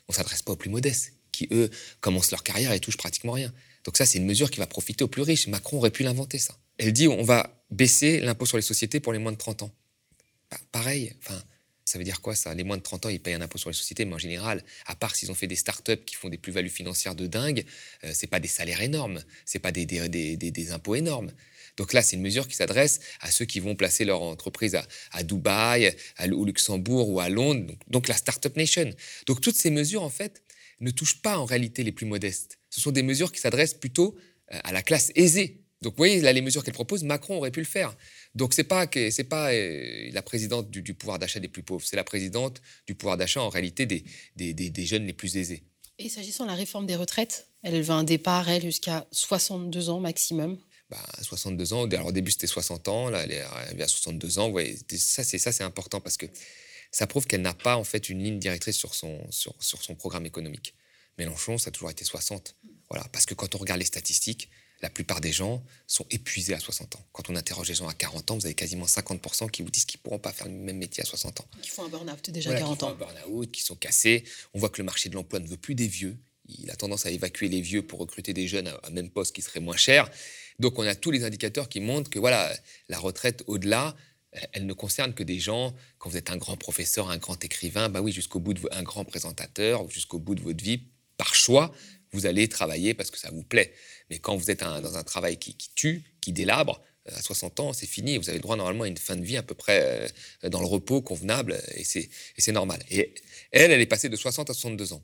[0.08, 1.70] On s'adresse pas aux plus modestes, qui eux
[2.00, 3.52] commencent leur carrière et touchent pratiquement rien.
[3.84, 5.46] Donc ça, c'est une mesure qui va profiter aux plus riches.
[5.46, 6.56] Macron aurait pu l'inventer, ça.
[6.78, 9.74] Elle dit on va baisser l'impôt sur les sociétés pour les moins de 30 ans.
[10.50, 11.38] Bah, pareil, enfin,
[11.94, 12.52] ça veut dire quoi ça?
[12.54, 14.64] Les moins de 30 ans, ils payent un impôt sur les sociétés, mais en général,
[14.86, 17.64] à part s'ils ont fait des startups qui font des plus-values financières de dingue,
[18.02, 21.30] ce euh, c'est pas des salaires énormes, c'est pas des, des, des, impôts énormes.
[21.76, 24.76] Donc là, c'est une mesure qui s'adresse à ceux qui vont placer leur entreprise
[25.12, 25.94] à, Dubaï,
[26.32, 28.90] au Luxembourg ou à Londres, donc, donc la Startup Nation.
[29.28, 30.42] Donc toutes ces mesures, en fait,
[30.80, 32.58] ne touchent pas en réalité les plus modestes.
[32.70, 34.16] Ce sont des mesures qui s'adressent plutôt
[34.52, 35.63] euh, à la classe aisée.
[35.84, 37.94] Donc vous voyez, là, les mesures qu'elle propose, Macron aurait pu le faire.
[38.34, 41.96] Donc c'est pas c'est pas euh, la présidente du, pouvoir d'achat des plus pauvres, c'est
[41.96, 44.02] la présidente du pouvoir d'achat en réalité des,
[44.34, 45.62] des, jeunes les plus aisés.
[45.98, 50.00] Et s'agissant de la réforme des retraites, elle veut un départ elle jusqu'à 62 ans
[50.00, 50.58] maximum.
[50.90, 51.86] Bah, 62 ans.
[51.86, 54.48] Alors au début c'était 60 ans, là elle est arrivée à 62 ans.
[54.50, 56.26] Ouais, ça c'est ça c'est important parce que
[56.90, 59.94] ça prouve qu'elle n'a pas en fait une ligne directrice sur son sur, sur son
[59.94, 60.74] programme économique.
[61.18, 62.56] Mélenchon ça a toujours été 60.
[62.88, 64.50] Voilà, parce que quand on regarde les statistiques,
[64.84, 67.04] la plupart des gens sont épuisés à 60 ans.
[67.12, 69.86] Quand on interroge les gens à 40 ans, vous avez quasiment 50% qui vous disent
[69.86, 71.46] qu'ils ne pourront pas faire le même métier à 60 ans.
[71.62, 72.92] Qui font un burn-out déjà à 40 ans.
[72.92, 74.24] Qui font un burn-out, qui sont cassés.
[74.52, 76.18] On voit que le marché de l'emploi ne veut plus des vieux.
[76.46, 79.40] Il a tendance à évacuer les vieux pour recruter des jeunes à même poste qui
[79.40, 80.10] serait moins cher.
[80.58, 82.52] Donc on a tous les indicateurs qui montrent que voilà,
[82.90, 83.96] la retraite au-delà,
[84.52, 87.88] elle ne concerne que des gens, quand vous êtes un grand professeur, un grand écrivain,
[87.88, 90.82] bah oui, jusqu'au bout de un grand présentateur, jusqu'au bout de votre vie,
[91.16, 91.72] par choix,
[92.14, 93.72] vous allez travailler parce que ça vous plaît.
[94.10, 97.72] Mais quand vous êtes dans un travail qui, tue, qui délabre, euh, à 60 ans,
[97.72, 98.16] c'est fini.
[98.16, 100.08] Vous avez le droit normalement à une fin de vie à peu près
[100.44, 102.80] euh, dans le repos convenable, et c'est normal.
[102.90, 103.14] Et
[103.50, 105.02] elle, elle est passée de 60 à 62 ans.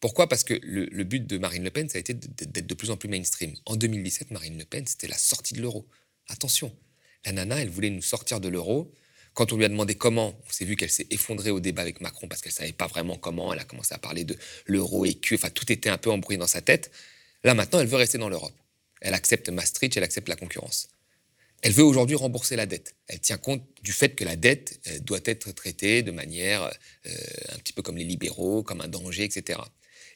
[0.00, 0.28] Pourquoi?
[0.28, 2.96] Parce que le, but de Marine Le Pen, ça a été d'être de plus en
[2.96, 3.54] plus mainstream.
[3.66, 5.86] En 2017, Marine Le Pen, c'était la sortie de l'euro.
[6.28, 6.74] Attention,
[7.26, 8.90] la nana, elle voulait nous sortir de l'euro
[9.34, 12.00] quand on lui a demandé comment, on s'est vu qu'elle s'est effondrée au débat avec
[12.00, 13.52] Macron parce qu'elle savait pas vraiment comment.
[13.52, 16.38] Elle a commencé à parler de l'euro et que, enfin, tout était un peu embrouillé
[16.38, 16.90] dans sa tête.
[17.44, 18.54] Là, maintenant, elle veut rester dans l'Europe.
[19.00, 20.88] Elle accepte Maastricht, elle accepte la concurrence.
[21.62, 22.94] Elle veut aujourd'hui rembourser la dette.
[23.06, 27.10] Elle tient compte du fait que la dette euh, doit être traitée de manière euh,
[27.54, 29.60] un petit peu comme les libéraux, comme un danger, etc.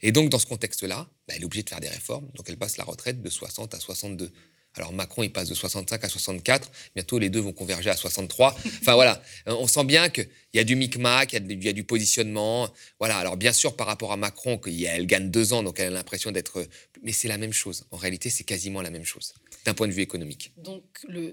[0.03, 2.29] Et donc, dans ce contexte-là, bah, elle est obligée de faire des réformes.
[2.35, 4.33] Donc, elle passe la retraite de 60 à 62.
[4.76, 6.70] Alors Macron, il passe de 65 à 64.
[6.94, 8.56] Bientôt, les deux vont converger à 63.
[8.80, 12.68] Enfin voilà, on sent bien qu'il y a du micmac, il y, a du positionnement.
[12.98, 13.18] Voilà.
[13.18, 16.32] Alors bien sûr, par rapport à Macron, elle gagne deux ans, donc elle a l'impression
[16.32, 16.66] d'être.
[17.02, 17.84] Mais c'est la même chose.
[17.90, 19.34] En réalité, c'est quasiment la même chose
[19.64, 20.52] d'un point de vue économique.
[20.58, 20.82] Donc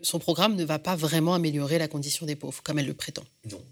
[0.04, 3.24] son programme ne va pas vraiment améliorer la condition des pauvres, comme elle le prétend.
[3.50, 3.64] Non.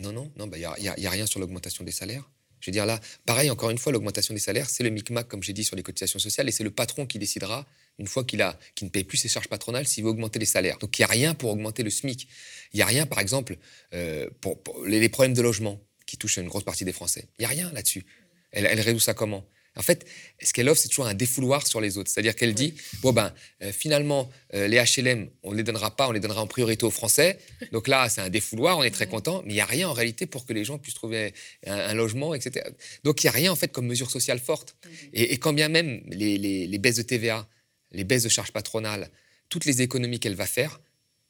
[0.00, 0.50] Non, non, non.
[0.54, 2.28] Il n'y a, rien sur l'augmentation des salaires.
[2.64, 5.42] Je veux dire là, pareil, encore une fois, l'augmentation des salaires, c'est le micmac, comme
[5.42, 7.66] j'ai dit, sur les cotisations sociales, et c'est le patron qui décidera,
[7.98, 10.78] une fois qu'il a, ne paye plus ses charges patronales, s'il veut augmenter les salaires.
[10.78, 12.26] Donc il n'y a rien pour augmenter le SMIC.
[12.72, 13.58] Il n'y a rien, par exemple,
[13.92, 17.28] euh, pour, les, problèmes de logement qui touchent une grosse partie des Français.
[17.38, 18.06] Il n'y a rien là-dessus.
[18.50, 19.44] Elle, résout ça comment?
[19.76, 20.06] En fait,
[20.40, 22.10] ce qu'elle offre, c'est toujours un défouloir sur les autres.
[22.10, 23.32] C'est-à-dire qu'elle dit, bon ben,
[23.62, 26.86] euh, finalement, euh, les HLM, on ne les donnera pas, on les donnera en priorité
[26.86, 27.38] aux Français.
[27.72, 29.92] Donc là, c'est un défouloir, on est très content, mais il n'y a rien en
[29.92, 31.34] réalité pour que les gens puissent trouver
[31.66, 32.66] un, logement, etc.
[33.02, 34.76] Donc il n'y a rien en fait comme mesure sociale forte.
[34.84, 34.90] Mhm.
[35.12, 37.46] Et, quand bien même les, baisses de TVA,
[37.90, 39.10] les baisses de charges patronales,
[39.48, 40.80] toutes les économies qu'elle va faire,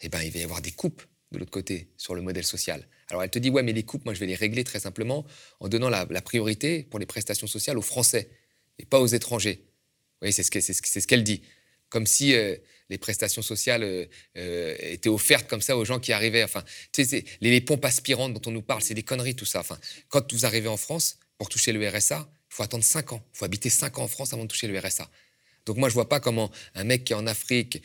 [0.02, 1.02] eh ben, il va y avoir des coupes
[1.34, 2.88] de l'autre côté sur le modèle social.
[3.10, 5.26] Alors elle te dit, ouais, mais les coupes, moi je vais les régler très simplement
[5.60, 8.30] en donnant la, priorité pour les prestations sociales aux Français
[8.78, 9.64] et pas aux étrangers.
[10.22, 11.42] Oui, c'est ce qu'elle ce dit.
[11.90, 12.56] Comme si euh,
[12.88, 16.44] les prestations sociales euh, euh, étaient offertes comme ça aux gens qui arrivaient.
[16.44, 19.60] Enfin, tu sais, les, pompes aspirantes dont on nous parle, c'est des conneries tout ça.
[19.60, 23.22] Enfin, quand vous arrivez en France, pour toucher le RSA, il faut attendre 5 ans.
[23.34, 25.10] Il faut habiter 5 ans en France avant de toucher le RSA.
[25.66, 27.82] Donc moi, je vois pas comment un mec qui est en Afrique,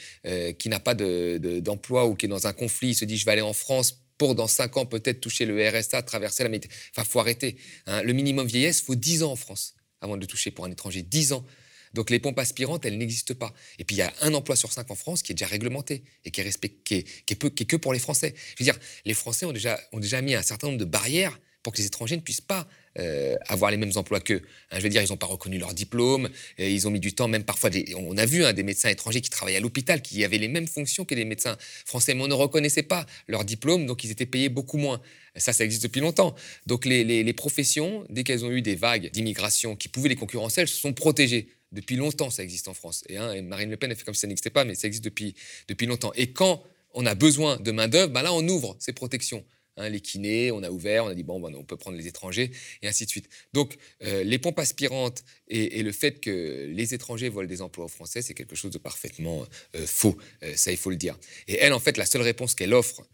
[0.57, 3.41] qui n'a pas d'emploi ou qui est dans un conflit, se dit je vais aller
[3.41, 6.69] en France pour dans 5 ans peut-être toucher le RSA, traverser la météo.
[6.91, 7.55] Enfin, faut arrêter.
[7.87, 8.03] Hein.
[8.03, 11.01] Le minimum vieillesse, faut 10 ans en France avant de toucher pour un étranger.
[11.01, 11.45] 10 ans.
[11.93, 13.51] Donc les pompes aspirantes, elles n'existent pas.
[13.79, 16.03] Et puis il y a un emploi sur cinq en France qui est déjà réglementé
[16.25, 18.35] et qui est, qui que pour les Français.
[18.57, 21.39] Je veux dire, les Français ont déjà, ont déjà mis un certain nombre de barrières
[21.69, 24.41] pour que les étrangers ne puissent pas euh, avoir les mêmes emplois qu'eux.
[24.71, 26.27] Hein, je veux dire, ils n'ont pas reconnu leur diplôme,
[26.57, 29.21] et ils ont mis du temps, même parfois, on a vu hein, des médecins étrangers
[29.21, 32.27] qui travaillaient à l'hôpital, qui avaient les mêmes fonctions que les médecins français, mais on
[32.27, 34.99] ne reconnaissait pas leur diplôme, donc ils étaient payés beaucoup moins.
[35.35, 36.33] Ça, ça existe depuis longtemps.
[36.65, 40.67] Donc les, professions, dès qu'elles ont eu des vagues d'immigration qui pouvaient les concurrencer, elles
[40.67, 41.49] se sont protégées.
[41.71, 43.03] Depuis longtemps, ça existe en France.
[43.09, 45.03] Et, hein, Marine Le Pen a fait comme si ça n'existait pas, mais ça existe
[45.03, 45.35] depuis,
[45.67, 46.11] depuis longtemps.
[46.15, 46.63] Et quand
[46.95, 49.45] on a besoin de main-d'œuvre, ben là, on ouvre ces protections.
[49.79, 52.51] Hein, les kinés, on a ouvert, on a dit bon, on peut prendre les étrangers,
[52.81, 53.29] et ainsi de suite.
[53.53, 57.89] Donc, euh, les pompes aspirantes et, le fait que les étrangers volent des emplois aux
[57.89, 60.17] Français, c'est quelque chose de parfaitement euh, faux.
[60.43, 61.17] Euh, ça, il faut le dire.
[61.47, 63.07] Et elle, en fait, la seule réponse qu'elle offre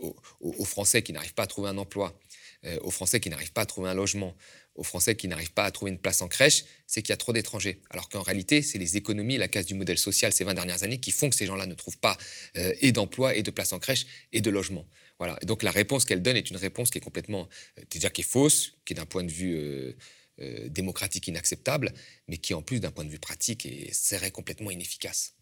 [0.00, 2.16] aux, aux, Français qui n'arrivent pas à trouver un emploi,
[2.82, 4.36] aux Français qui n'arrivent pas à trouver un logement,
[4.76, 7.16] aux Français qui n'arrivent pas à trouver une place en crèche, c'est qu'il y a
[7.16, 7.80] trop d'étrangers.
[7.90, 11.00] Alors qu'en réalité, c'est les économies, la casse du modèle social ces 20 dernières années
[11.00, 12.16] qui font que ces gens-là ne trouvent pas
[12.54, 14.86] et d'emploi et de place en crèche et de logement.
[15.22, 15.38] Voilà.
[15.44, 18.24] donc la réponse qu'elle donne est une réponse qui est complètement, euh, déjà qui est
[18.24, 19.92] fausse, qui est d'un point de vue euh,
[20.40, 21.92] euh, démocratique inacceptable,
[22.26, 25.34] mais qui en plus d'un point de vue pratique serait complètement inefficace.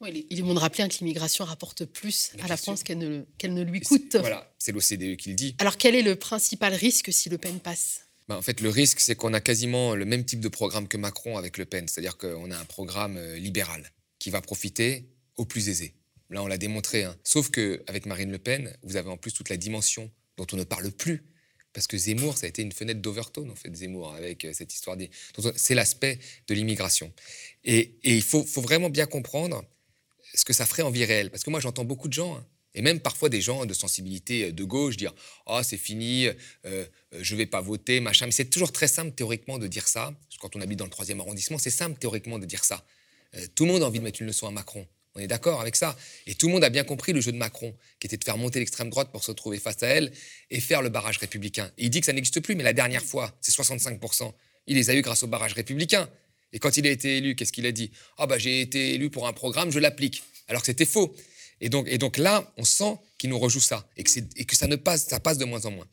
[0.00, 3.62] il est bon de rappeler hein, que l'immigration rapporte plus à la France qu'elle ne,
[3.64, 4.16] lui coûte.
[4.16, 5.54] Voilà, c'est l'OCDE qui le dit.
[5.58, 8.06] Alors quel est le principal risque si Le Pen passe?
[8.28, 10.96] Ben, en fait, le risque, c'est qu'on a quasiment le même type de programme que
[10.96, 15.04] Macron avec Le Pen, c'est-à-dire qu'on a un programme libéral qui va profiter
[15.36, 15.97] aux plus aisés.
[16.30, 17.04] Là, on l'a démontré.
[17.04, 17.16] Hein.
[17.24, 20.64] Sauf qu'avec Marine Le Pen, vous avez en plus toute la dimension dont on ne
[20.64, 21.24] parle plus.
[21.72, 24.72] Parce que Zemmour, ça a été une fenêtre d'Overtone, en fait, Zemmour, avec euh, cette
[24.74, 25.10] histoire des.
[25.56, 27.12] C'est l'aspect de l'immigration.
[27.64, 29.64] Et, il faut, vraiment bien comprendre
[30.34, 31.30] ce que ça ferait en vie réelle.
[31.30, 34.46] Parce que moi, j'entends beaucoup de gens, hein, et même parfois des gens de sensibilité
[34.46, 35.14] euh, de gauche, dire
[35.46, 36.26] Oh, c'est fini,
[36.64, 38.26] euh, je ne vais pas voter, machin.
[38.26, 40.12] Mais c'est toujours très simple théoriquement de dire ça.
[40.40, 42.84] Quand on habite dans le troisième arrondissement, c'est simple théoriquement de dire ça.
[43.54, 44.86] tout le monde a envie de mettre une leçon à Macron.
[45.18, 45.96] On est d'accord avec ça.
[46.26, 48.38] Et tout le monde a bien compris le jeu de Macron, qui était de faire
[48.38, 50.12] monter l'extrême droite pour se retrouver face à elle
[50.50, 51.72] et faire le barrage républicain.
[51.76, 54.32] il dit que ça n'existe plus, mais la dernière fois, c'est 65%.
[54.68, 56.08] Il les a eus grâce au barrage républicain.
[56.52, 57.90] Et quand il a été élu, qu'est-ce qu'il a dit?
[58.16, 60.22] Ah, bah, j'ai été élu pour un programme, je l'applique.
[60.46, 61.14] Alors que c'était faux.
[61.60, 64.76] Et donc, et donc là, on sent qu'il nous rejoue ça et que, ça, ne
[64.76, 65.86] passe, passe de moins en moins.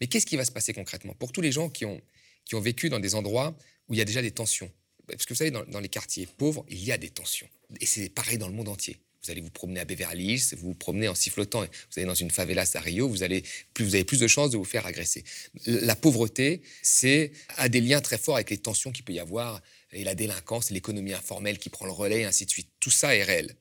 [0.00, 1.12] Mais qu'est-ce qui va se passer concrètement?
[1.14, 2.00] Pour tous les gens qui ont,
[2.46, 3.54] qui ont vécu dans des endroits
[3.88, 4.70] où il y a déjà des tensions,
[5.16, 7.48] parce que vous savez, dans, les quartiers pauvres, il y a des tensions.
[7.80, 8.98] Et c'est pareil dans le monde entier.
[9.22, 12.14] Vous allez vous promener à Beverly Hills, vous vous promenez en sifflotant, vous allez dans
[12.14, 13.42] une favela à Rio, vous, avez
[13.74, 15.24] plus de chances de vous faire agresser.
[15.66, 19.60] La pauvreté, c'est a des liens très forts avec les tensions qu'il peut y avoir,
[19.92, 22.70] et la délinquance, l'économie informelle qui prend le relais, et ainsi de suite.
[22.80, 23.54] Tout ça est réel.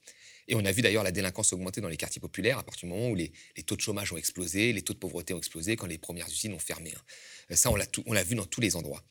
[0.47, 2.95] Et on a vu d'ailleurs la délinquance augmenter dans les quartiers populaires à partir du
[2.95, 3.31] moment où les,
[3.65, 6.53] taux de chômage ont explosé, les taux de pauvreté ont explosé, quand les premières usines
[6.53, 6.91] ont fermé.
[6.95, 7.55] Hein.
[7.55, 9.03] Ça, on l'a vu dans tous les endroits.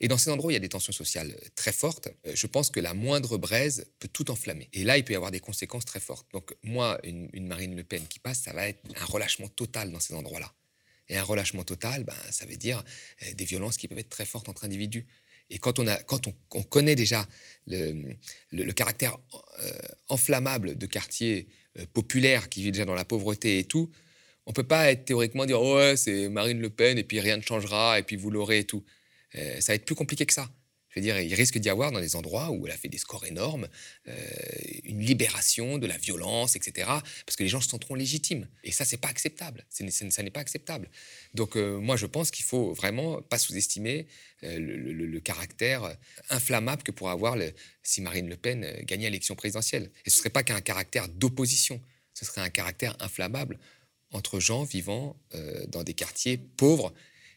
[0.00, 2.32] Et dans ces endroits où il y a des tensions sociales euh, très fortes, euh,
[2.34, 4.68] je pense que la moindre braise peut tout enflammer.
[4.72, 6.26] Et là, il peut y avoir des conséquences très fortes.
[6.32, 10.00] Donc moi, une, Marine Le Pen qui passe, ça va être un relâchement total dans
[10.00, 10.52] ces endroits-là.
[11.08, 12.82] Et un relâchement total, ben, ça veut dire
[13.22, 15.06] euh, des violences qui peuvent être très fortes entre individus.
[15.50, 17.28] Et quand on, connaît déjà
[17.66, 19.18] le, caractère
[20.08, 21.48] enflammable de quartiers
[21.92, 23.90] populaires qui vivent déjà dans la pauvreté et tout,
[24.46, 27.36] on ne peut pas être théoriquement dire ouais, c'est Marine Le Pen et puis rien
[27.36, 28.84] ne changera et puis vous l'aurez et tout.
[29.36, 30.50] Euh, ça va être plus compliqué que ça.
[30.88, 32.98] Je veux dire, il risque d'y avoir dans des endroits où elle a fait des
[32.98, 33.66] scores énormes,
[34.06, 34.14] euh,
[34.84, 36.88] une libération de la violence, etc.
[37.26, 38.46] Parce que les gens se sentiront légitimes.
[38.62, 39.64] Et ça, c'est pas acceptable.
[39.70, 40.88] ça n'est pas acceptable.
[41.34, 44.06] Donc, euh, moi, je pense qu'il faut vraiment pas sous-estimer
[44.42, 45.96] le, caractère
[46.28, 47.36] inflammable que pourrait avoir
[47.82, 49.90] si Marine Le Pen gagnait l'élection présidentielle.
[50.04, 51.80] Et ce serait pas qu'un caractère d'opposition.
[52.12, 53.58] Ce serait un caractère inflammable
[54.12, 55.16] entre gens vivant
[55.68, 56.92] dans des quartiers pauvres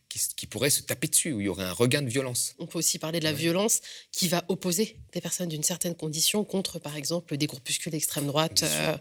[0.09, 2.55] qui, pourraient se taper dessus, où il y aurait un regain de violence.
[2.59, 6.43] On peut aussi parler de la violence qui va opposer des personnes d'une certaine condition
[6.43, 8.97] contre, par exemple, des groupuscules d'extrême droite euh,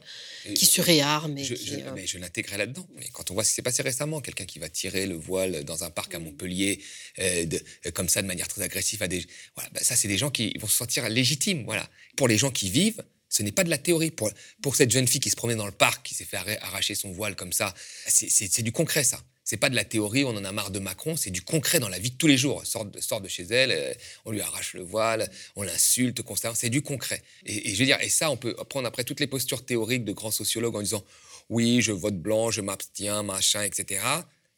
[0.55, 1.39] qui se réarment.
[1.39, 2.87] je, euh, mais je l'intégrais là-dedans.
[2.97, 5.65] Mais quand on voit ce qui s'est passé récemment, quelqu'un qui va tirer le voile
[5.65, 6.81] dans un parc à Montpellier,
[7.21, 7.47] euh,
[7.95, 9.25] comme ça, de manière très agressive, à des...
[9.55, 11.65] Voilà, bah, ça, c'est des gens qui vont se sentir légitimes.
[11.65, 11.89] Voilà.
[12.17, 14.11] Pour les gens qui vivent, ce n'est pas de la théorie.
[14.11, 14.31] Pour,
[14.63, 17.13] pour cette jeune fille qui se promenait dans le parc, qui s'est fait arracher son
[17.13, 17.75] voile comme ça,
[18.07, 19.23] c'est du concret, ça.
[19.47, 21.89] C'est pas de la théorie, on en a marre de Macron, c'est du concret dans
[21.89, 22.67] la vie de tous les jours.
[22.67, 26.83] Sort de, chez elle, euh, on lui arrache le voile, on l'insulte constamment, c'est du
[26.83, 27.23] concret.
[27.45, 30.13] Et, je veux dire, et ça, on peut prendre après toutes les postures théoriques de
[30.13, 31.05] grands sociologues en disant
[31.49, 34.05] oui, je vote blanc, je m'abstiens, machin, etc.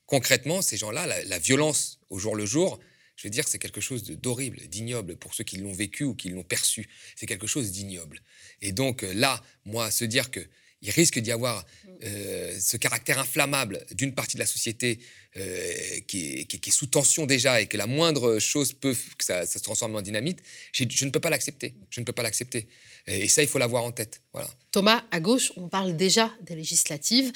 [0.06, 2.78] Concrètement, ces gens-là, la, violence au jour le jour,
[3.16, 6.30] je veux dire, c'est quelque chose d'horrible, d'ignoble pour ceux qui l'ont vécu ou qui
[6.30, 6.88] l'ont perçu.
[7.14, 8.22] C'est quelque chose d'ignoble.
[8.62, 10.40] Et donc euh, là, moi, se dire que
[10.82, 11.64] il risque d'y avoir
[12.04, 15.00] euh, ce caractère inflammable d'une partie de la société
[15.36, 19.58] euh, qui, est, sous tension déjà et que la moindre chose peut que ça, se
[19.58, 20.38] transforme en dynamite,
[20.72, 21.74] je ne peux pas l'accepter.
[21.90, 22.68] Je ne peux pas l'accepter.
[23.06, 24.22] Et ça, il faut l'avoir en tête.
[24.32, 24.48] Voilà.
[24.70, 27.32] Thomas, à gauche, on parle déjà des législatives.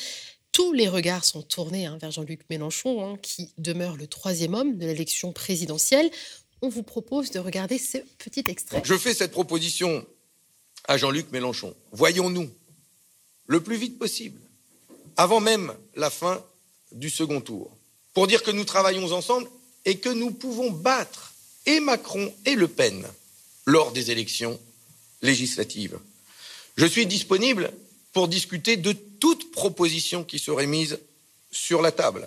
[0.52, 4.76] Tous les regards sont tournés hein, vers Jean-Luc Mélenchon, hein, qui demeure le troisième homme
[4.76, 6.10] de l'élection présidentielle.
[6.60, 8.82] On vous propose de regarder ce petit extrait.
[8.84, 10.06] Je fais cette proposition
[10.86, 11.74] à Jean-Luc Mélenchon.
[11.92, 12.50] Voyons-nous
[13.52, 14.40] le plus vite possible,
[15.18, 16.42] avant même la fin
[16.90, 17.70] du second tour,
[18.14, 19.46] pour dire que nous travaillons ensemble
[19.84, 21.34] et que nous pouvons battre
[21.66, 23.06] et Macron et Le Pen
[23.66, 24.58] lors des élections
[25.20, 25.98] législatives.
[26.76, 27.70] Je suis disponible
[28.14, 30.98] pour discuter de toute proposition qui serait mise
[31.50, 32.26] sur la table.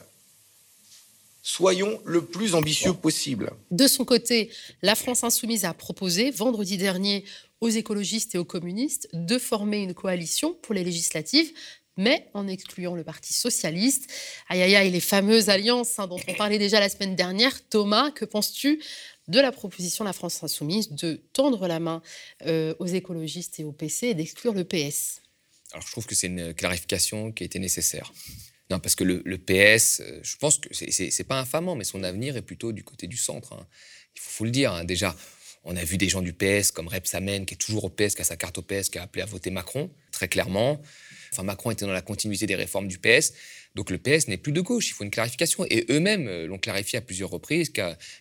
[1.42, 3.52] Soyons le plus ambitieux possible.
[3.72, 4.52] De son côté,
[4.84, 7.26] la France insoumise a proposé vendredi dernier
[7.66, 11.52] aux écologistes et aux communistes de former une coalition pour les législatives,
[11.98, 14.08] mais en excluant le Parti socialiste.
[14.50, 17.68] Aïe aïe aïe, les fameuses alliances hein, dont on parlait déjà la semaine dernière.
[17.70, 18.84] Thomas, que penses-tu
[19.28, 22.04] de la proposition de la France insoumise de tendre la main
[22.46, 25.24] euh, aux écologistes et au PC et d'exclure le PS
[25.72, 28.14] Alors je trouve que c'est une clarification qui était nécessaire.
[28.70, 32.38] Non, parce que le, PS, euh, je pense que c'est pas infamant, mais son avenir
[32.38, 33.54] est plutôt du côté du centre.
[33.54, 33.66] Hein.
[34.16, 34.72] Il faut, le dire.
[34.72, 34.84] Hein.
[34.84, 35.16] Déjà,
[35.66, 38.16] on a vu des gens du PS comme Rep Samen, qui est toujours au PS,
[38.16, 40.82] qui a sa carte au PS, qui a appelé à voter Macron, très clairement.
[41.32, 43.34] Enfin, Macron était dans la continuité des réformes du PS.
[43.74, 45.66] Donc le PS n'est plus de gauche, il faut une clarification.
[45.70, 47.74] Et eux-mêmes euh, l'ont clarifié à plusieurs reprises.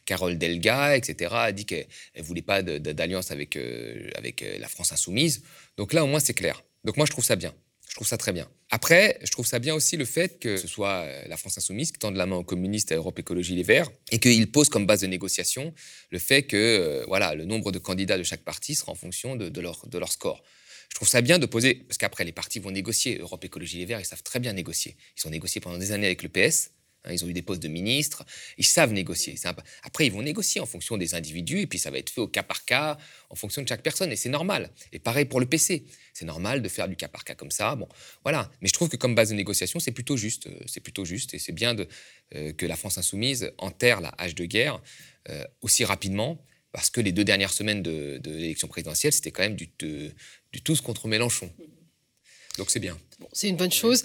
[0.05, 4.67] Carole Delga, etc., a dit qu'elle ne voulait pas d'alliance avec, euh, avec euh, la
[4.67, 5.43] France insoumise.
[5.77, 6.65] Donc là, au moins, c'est clair.
[6.85, 7.55] Donc moi, je trouve ça bien.
[7.95, 8.49] Je trouve ça très bien.
[8.71, 11.93] Après, je trouve ça bien aussi le fait que ce soit euh, la France insoumise
[11.93, 14.85] qui tende la main aux communistes à Europe Écologie Les Verts et qu'il pose comme
[14.85, 15.73] base de négociation
[16.11, 19.37] le fait que euh, voilà, le nombre de candidats de chaque parti sera en fonction
[19.37, 20.43] de, leur, de leur score.
[20.89, 23.19] Je trouve ça bien de poser, parce qu'après, les partis vont négocier.
[23.19, 24.97] Europe Écologie Les Verts, ils savent très bien négocier.
[25.17, 26.73] Ils ont négocié pendant des années avec le PS.
[27.05, 28.25] Hein, ils ont eu des postes de ministres,
[28.59, 29.35] ils savent négocier.
[29.83, 32.29] Après, ils vont négocier en fonction des individus, et puis ça va être fait au
[32.29, 32.99] cas par cas,
[33.31, 34.71] en fonction de chaque personne, et c'est normal.
[34.93, 37.75] Et pareil pour le PC, c'est normal de faire du cas par cas comme ça.
[37.77, 37.89] Bon,
[38.23, 38.51] voilà.
[38.61, 40.47] Mais je trouve que comme base de négociation, c'est plutôt juste.
[40.47, 41.89] Euh, c'est plutôt juste, et c'est bien de,
[42.35, 44.81] euh, que la France insoumise enterre la hache de guerre
[45.29, 49.57] euh, aussi rapidement, parce que les deux dernières semaines de, l'élection présidentielle, c'était quand même
[49.57, 51.53] du, du tous contre Mélenchon.
[52.59, 52.97] Donc c'est bien.
[53.33, 54.05] c'est une bonne chose.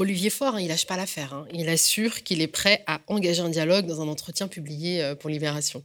[0.00, 1.34] Olivier Faure, hein, il lâche pas l'affaire.
[1.34, 1.46] Hein.
[1.52, 5.28] Il assure qu'il est prêt à engager un dialogue dans un entretien publié euh, pour
[5.28, 5.84] Libération.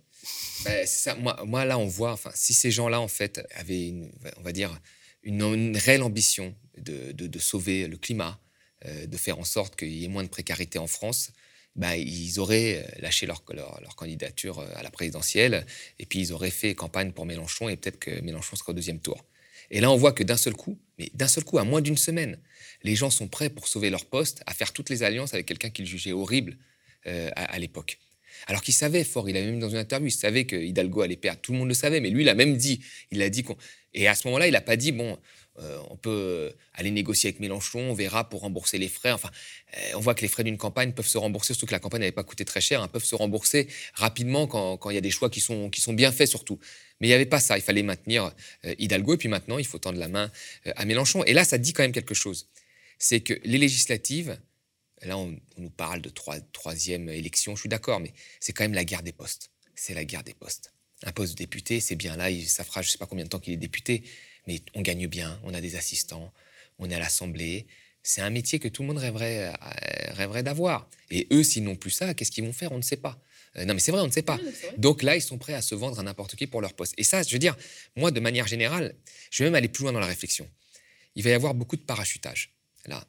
[0.63, 1.15] Ben, ça.
[1.15, 4.53] Moi, moi, là, on voit, enfin, si ces gens-là, en fait, avaient, une, on va
[4.53, 4.79] dire,
[5.23, 8.39] une, réelle ambition de, sauver le climat,
[8.85, 11.31] euh, de faire en sorte qu'il y ait moins de précarité en France,
[11.75, 15.65] ben, ils auraient euh, lâché leur, leur, candidature à la présidentielle
[15.99, 19.01] et puis ils auraient fait campagne pour Mélenchon et peut-être que Mélenchon sera au deuxième
[19.01, 19.25] tour.
[19.71, 21.97] Et là, on voit que d'un seul coup, mais d'un seul coup, à moins d'une
[21.97, 22.39] semaine,
[22.83, 25.69] les gens sont prêts pour sauver leur poste à faire toutes les alliances avec quelqu'un
[25.69, 26.57] qu'ils jugeaient horrible
[27.07, 27.99] euh, à, l'époque.
[28.47, 31.15] Alors qu'il savait fort, il avait même dans une interview, il savait que Hidalgo allait
[31.15, 31.41] perdre.
[31.41, 33.43] Tout le monde le savait, mais lui, il a même dit, il a dit.
[33.93, 35.17] Et à ce moment-là, il n'a pas dit bon,
[35.59, 39.11] euh, on peut aller négocier avec Mélenchon, on verra pour rembourser les frais.
[39.11, 39.29] Enfin,
[39.77, 42.01] euh, on voit que les frais d'une campagne peuvent se rembourser, surtout que la campagne
[42.01, 45.11] n'avait pas coûté très cher, hein, peuvent se rembourser rapidement quand, il y a des
[45.11, 46.59] choix qui sont, bien faits surtout.
[46.99, 48.31] Mais il n'y avait pas ça, il fallait maintenir
[48.63, 50.31] Hidalgo, et puis maintenant, il faut tendre la main
[50.75, 51.23] à Mélenchon.
[51.25, 52.47] Et là, ça dit quand même quelque chose
[52.97, 54.39] c'est que les législatives,
[55.01, 58.85] là on, nous parle de troisième élection, je suis d'accord, mais c'est quand même la
[58.85, 59.51] guerre des postes.
[59.75, 60.73] C'est la guerre des postes.
[61.03, 63.29] Un poste de député, c'est bien là, ça fera je ne sais pas combien de
[63.29, 64.03] temps qu'il est député,
[64.47, 66.33] mais on gagne bien, on a des assistants,
[66.79, 67.67] on est à l'Assemblée.
[68.03, 70.87] C'est un métier que tout le monde rêverait, euh, rêverait d'avoir.
[71.09, 72.71] Et eux, s'ils n'ont plus ça, qu'est-ce qu'ils vont faire?
[72.71, 73.19] On ne sait pas.
[73.57, 74.39] Euh, non, mais c'est vrai, on ne sait pas.
[74.77, 76.93] Donc là, ils sont prêts à se vendre à n'importe qui pour leur poste.
[76.97, 77.57] Et ça, je veux dire,
[77.95, 78.95] moi, de manière générale,
[79.31, 80.47] je vais même aller plus loin dans la réflexion.
[81.15, 82.55] Il va y avoir beaucoup de parachutage
[82.87, 83.03] là.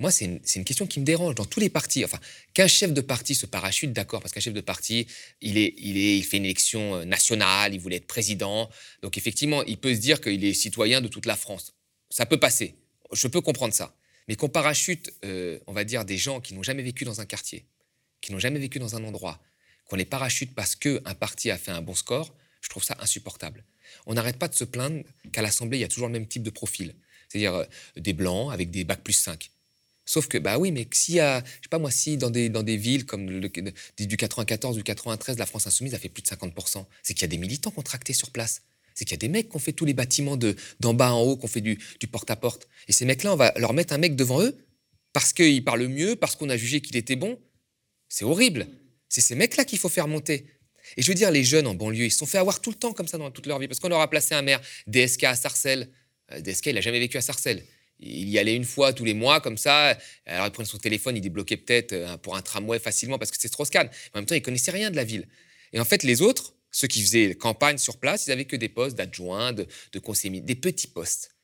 [0.00, 2.06] Moi, c'est une, question qui me dérange dans tous les partis.
[2.06, 2.18] Enfin,
[2.54, 5.06] qu'un chef de parti se parachute, d'accord, parce qu'un chef de parti,
[5.42, 8.70] il, est, il, est, il fait une élection euh, nationale, il voulait être président.
[9.02, 11.74] Donc, effectivement, il peut se dire qu'il est citoyen de toute la France.
[12.08, 12.76] Ça peut passer.
[13.12, 13.94] Je peux comprendre ça.
[14.26, 17.26] Mais qu'on parachute, euh, on va dire, des gens qui n'ont jamais vécu dans un
[17.26, 17.66] quartier,
[18.22, 19.38] qui n'ont jamais vécu dans un endroit,
[19.84, 23.64] qu'on les parachute parce qu'un parti a fait un bon score, je trouve ça insupportable.
[24.06, 26.42] On n'arrête pas de se plaindre qu'à l'Assemblée, il y a toujours le même type
[26.42, 26.94] de profil.
[27.28, 27.64] C'est-à-dire euh,
[27.96, 29.50] des blancs avec des bacs plus 5
[30.10, 32.76] Sauf que, bah oui, mais a, je sais pas moi, si dans des, dans des
[32.76, 37.14] villes comme du 94, du 93, la France Insoumise a fait plus de 50%, c'est
[37.14, 38.62] qu'il y a des militants contractés sur place.
[38.92, 41.20] C'est qu'il y a des mecs qui ont fait tous les bâtiments d'en bas en
[41.20, 41.78] haut, qui ont fait du
[42.10, 42.66] porte-à-porte.
[42.88, 44.58] Et ces mecs-là, on va leur mettre un mec devant eux
[45.12, 47.38] parce qu'il parle mieux, parce qu'on a jugé qu'il était bon.
[48.08, 48.66] C'est horrible.
[49.08, 50.44] C'est ces mecs-là qu'il faut faire monter.
[50.96, 52.76] Et je veux dire, les jeunes en banlieue, ils se sont fait avoir tout le
[52.76, 55.22] temps comme ça dans toute leur vie, parce qu'on leur a placé un maire DSK
[55.22, 55.88] à Sarcelles.
[56.32, 57.62] Euh, DSK, il n'a jamais vécu à Sarcelles.
[58.02, 59.96] Il y allait une fois tous les mois, comme ça.
[60.24, 63.36] Alors, il prenait son téléphone, il débloquait peut-être euh, pour un tramway facilement parce que
[63.38, 63.84] c'est scan.
[64.14, 65.28] En même temps, il connaissait rien de la ville.
[65.72, 68.68] Et en fait, les autres, ceux qui faisaient campagne sur place, ils avaient que des
[68.68, 69.66] postes d'adjoints, de,
[69.98, 71.36] conseillers, des petits postes.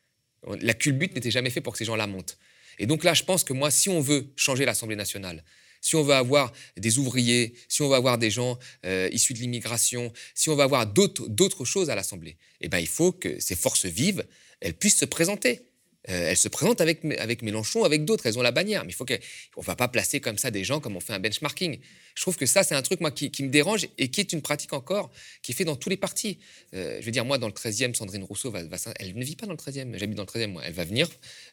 [0.61, 2.39] La culbute n'était jamais fait pour que ces gens-là montent.
[2.79, 5.45] Et donc là, je pense que moi, si on veut changer l'Assemblée nationale,
[5.81, 9.39] si on veut avoir des ouvriers, si on veut avoir des gens euh, issus de
[9.39, 13.57] l'immigration, si on veut avoir d'autres choses à l'Assemblée, eh ben, il faut que ces
[13.57, 14.25] forces vives,
[14.61, 15.63] elles puissent se présenter.
[16.09, 17.03] Euh, elle se présente avec,
[17.43, 18.85] Mélenchon, avec d'autres, elles ont la bannière.
[18.85, 19.15] Mais il faut qu'on
[19.61, 21.79] ne va pas placer comme ça des gens comme on fait un benchmarking.
[22.15, 24.43] Je trouve que ça, c'est un truc moi, qui, me dérange et qui est une
[24.43, 25.11] pratique encore
[25.43, 26.39] qui est faite dans tous les partis.
[26.75, 28.61] Euh, je veux dire, moi, dans le 13e, Sandrine Rousseau, va,
[28.99, 30.63] elle ne vit pas dans le 13e, j'habite dans le 13e, moi.
[30.65, 31.09] Elle va venir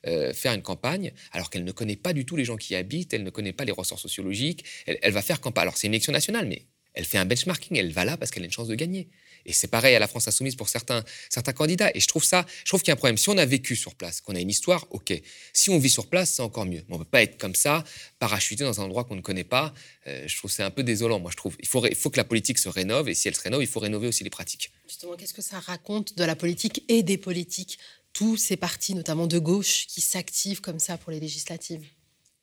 [0.08, 2.76] euh, faire une campagne alors qu'elle ne connaît pas du tout les gens qui y
[2.76, 4.64] habitent, elle ne connaît pas les ressorts sociologiques.
[4.86, 5.64] Elle, elle va faire campagne.
[5.64, 6.64] Alors, c'est une élection nationale, mais
[6.94, 9.10] elle fait un benchmarking, elle va là parce qu'elle a une chance de gagner.
[9.46, 11.92] Et c'est pareil à la France insoumise pour certains, certains candidats.
[11.94, 13.18] Et je trouve ça, je trouve qu'il y a un problème.
[13.18, 15.14] Si on a vécu sur place, qu'on a une histoire, ok.
[15.54, 16.84] Si on vit sur place, c'est encore mieux.
[16.88, 17.84] Mais on ne peut pas être comme ça,
[18.20, 19.74] parachuté dans un endroit qu'on ne connaît pas.
[20.08, 21.56] Euh, je trouve c'est un peu désolant, moi, je trouve.
[21.60, 23.10] Il faut, il faut que la politique se rénove.
[23.10, 24.72] Et si elle se rénove, il faut rénover aussi les pratiques.
[24.88, 27.80] Justement, qu'est-ce que ça raconte de la politique et des politiques
[28.14, 31.86] Tous ces partis, notamment de gauche, qui s'activent comme ça pour les législatives?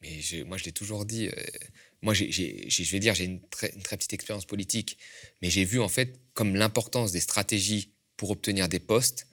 [0.03, 1.29] Mais moi, je l'ai toujours dit.
[1.29, 1.33] Euh,
[2.03, 4.99] moi, je vais dire, j'ai une très, une très petite expérience politique,
[5.43, 9.27] mais j'ai vu en fait comme l'importance des stratégies pour obtenir des postes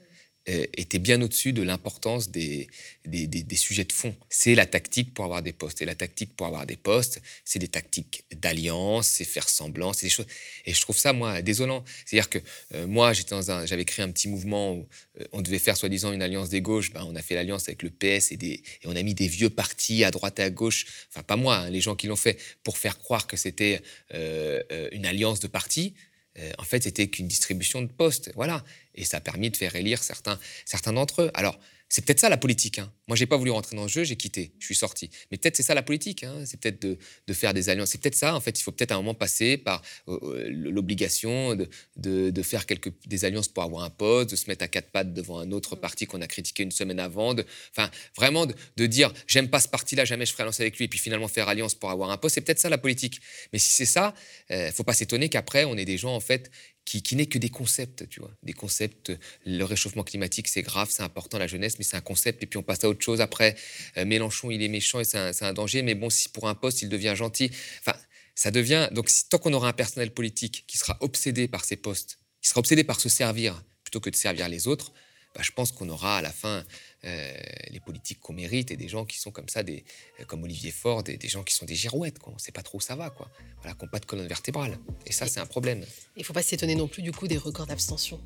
[0.47, 2.67] était bien au-dessus de l'importance des
[3.07, 4.15] des, sujets de fond.
[4.29, 5.81] C'est la tactique pour avoir des postes.
[5.81, 10.05] Et la tactique pour avoir des postes, c'est des tactiques d'alliance, c'est faire semblant, c'est
[10.05, 10.27] des choses.
[10.65, 11.83] Et je trouve ça, moi, désolant.
[12.05, 12.39] C'est-à-dire que
[12.75, 14.87] euh, moi, j'avais créé un petit mouvement où
[15.19, 16.91] euh, on devait faire soi-disant une alliance des gauches.
[16.91, 20.03] Ben, on a fait l'alliance avec le PS et, on a mis des vieux partis
[20.03, 20.85] à droite et à gauche.
[21.09, 23.81] Enfin, pas moi, hein, les gens qui l'ont fait, pour faire croire que c'était
[24.11, 25.93] une alliance de partis.
[26.39, 28.31] Euh, en fait, c'était qu'une distribution de postes.
[28.35, 28.63] Voilà.
[28.97, 31.31] Et ça a permis de faire élire certains, certains d'entre eux.
[31.33, 31.57] Alors,
[31.89, 32.79] c'est peut-être ça la politique.
[32.79, 32.91] Hein.
[33.07, 35.09] Moi, j'ai pas voulu rentrer dans le jeu, j'ai quitté, je suis sorti.
[35.31, 36.23] Mais peut-être c'est ça la politique.
[36.23, 36.43] Hein.
[36.45, 37.91] C'est peut-être de, de, faire des alliances.
[37.91, 38.35] C'est peut-être ça.
[38.35, 42.29] En fait, il faut peut-être à un moment passer par euh, euh, l'obligation de, de,
[42.29, 45.13] de, faire quelques des alliances pour avoir un poste, de se mettre à quatre pattes
[45.13, 47.33] devant un autre parti qu'on a critiqué une semaine avant.
[47.71, 50.87] Enfin, vraiment de, dire j'aime pas ce parti-là, jamais je ferai alliance avec lui, et
[50.89, 52.35] puis finalement faire alliance pour avoir un poste.
[52.35, 53.21] C'est peut-être ça la politique.
[53.53, 54.13] Mais si c'est ça,
[54.51, 56.51] euh, faut pas s'étonner qu'après on ait des gens en fait
[56.87, 59.11] qui, n'est que des concepts, tu vois, des concepts.
[59.45, 62.41] Le réchauffement climatique, c'est grave, c'est important, la jeunesse, mais c'est un concept.
[62.43, 63.57] Et puis on passe à autre chose après.
[63.97, 66.55] Euh, Mélenchon, il est méchant et c'est un, un, danger, mais bon, si pour un
[66.55, 67.51] poste, il devient gentil.
[67.81, 67.97] Enfin,
[68.35, 68.87] ça devient.
[68.93, 72.59] Donc, tant qu'on aura un personnel politique qui sera obsédé par ses postes, qui sera
[72.59, 74.93] obsédé par se servir plutôt que de servir les autres,
[75.35, 76.63] bah, je pense qu'on aura à la fin
[77.03, 77.33] euh,
[77.69, 79.85] les politiques qu'on mérite et des gens qui sont comme ça, des,
[80.19, 82.19] euh, comme Olivier Faure, des, gens qui sont des girouettes.
[82.19, 82.33] Quoi.
[82.33, 83.29] On ne sait pas trop où ça va, quoi.
[83.61, 84.79] Voilà, qui n'ont pas de colonne vertébrale.
[85.05, 85.85] Et ça, c'est un problème.
[86.15, 88.21] Il ne faut pas s'étonner non plus du coup des records d'abstention.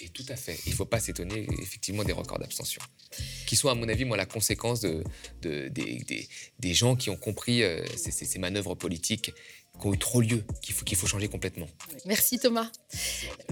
[0.00, 0.58] Et tout à fait.
[0.66, 2.82] Il ne faut pas s'étonner effectivement des records d'abstention,
[3.46, 5.04] qui sont à mon avis moi la conséquence de,
[5.42, 6.28] de des,
[6.58, 9.32] des, gens qui ont compris euh, ces, ces, manœuvres politiques
[9.80, 11.66] qui ont eu trop lieu, qu'il faut, changer complètement.
[12.06, 12.70] Merci Thomas.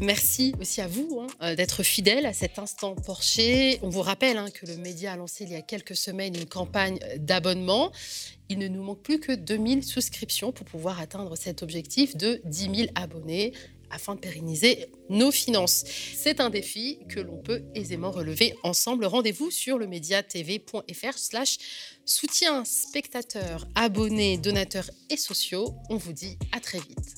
[0.01, 3.79] Merci aussi à vous hein, euh, d'être fidèle à cet instant Porcher.
[3.83, 6.47] On vous rappelle hein, que le média a lancé il y a quelques semaines une
[6.47, 7.93] campagne d'abonnement.
[8.49, 12.77] Il ne nous manque plus que 2000 souscriptions pour pouvoir atteindre cet objectif de 10
[12.77, 13.53] 000 abonnés
[13.93, 15.85] afin de pérenniser nos finances.
[16.17, 19.05] C'est un défi que l'on peut aisément relever ensemble.
[19.05, 21.59] Rendez-vous sur le mediatv.fr slash
[22.05, 25.75] soutien spectateurs, abonnés, donateurs et sociaux.
[25.91, 27.17] On vous dit à très vite.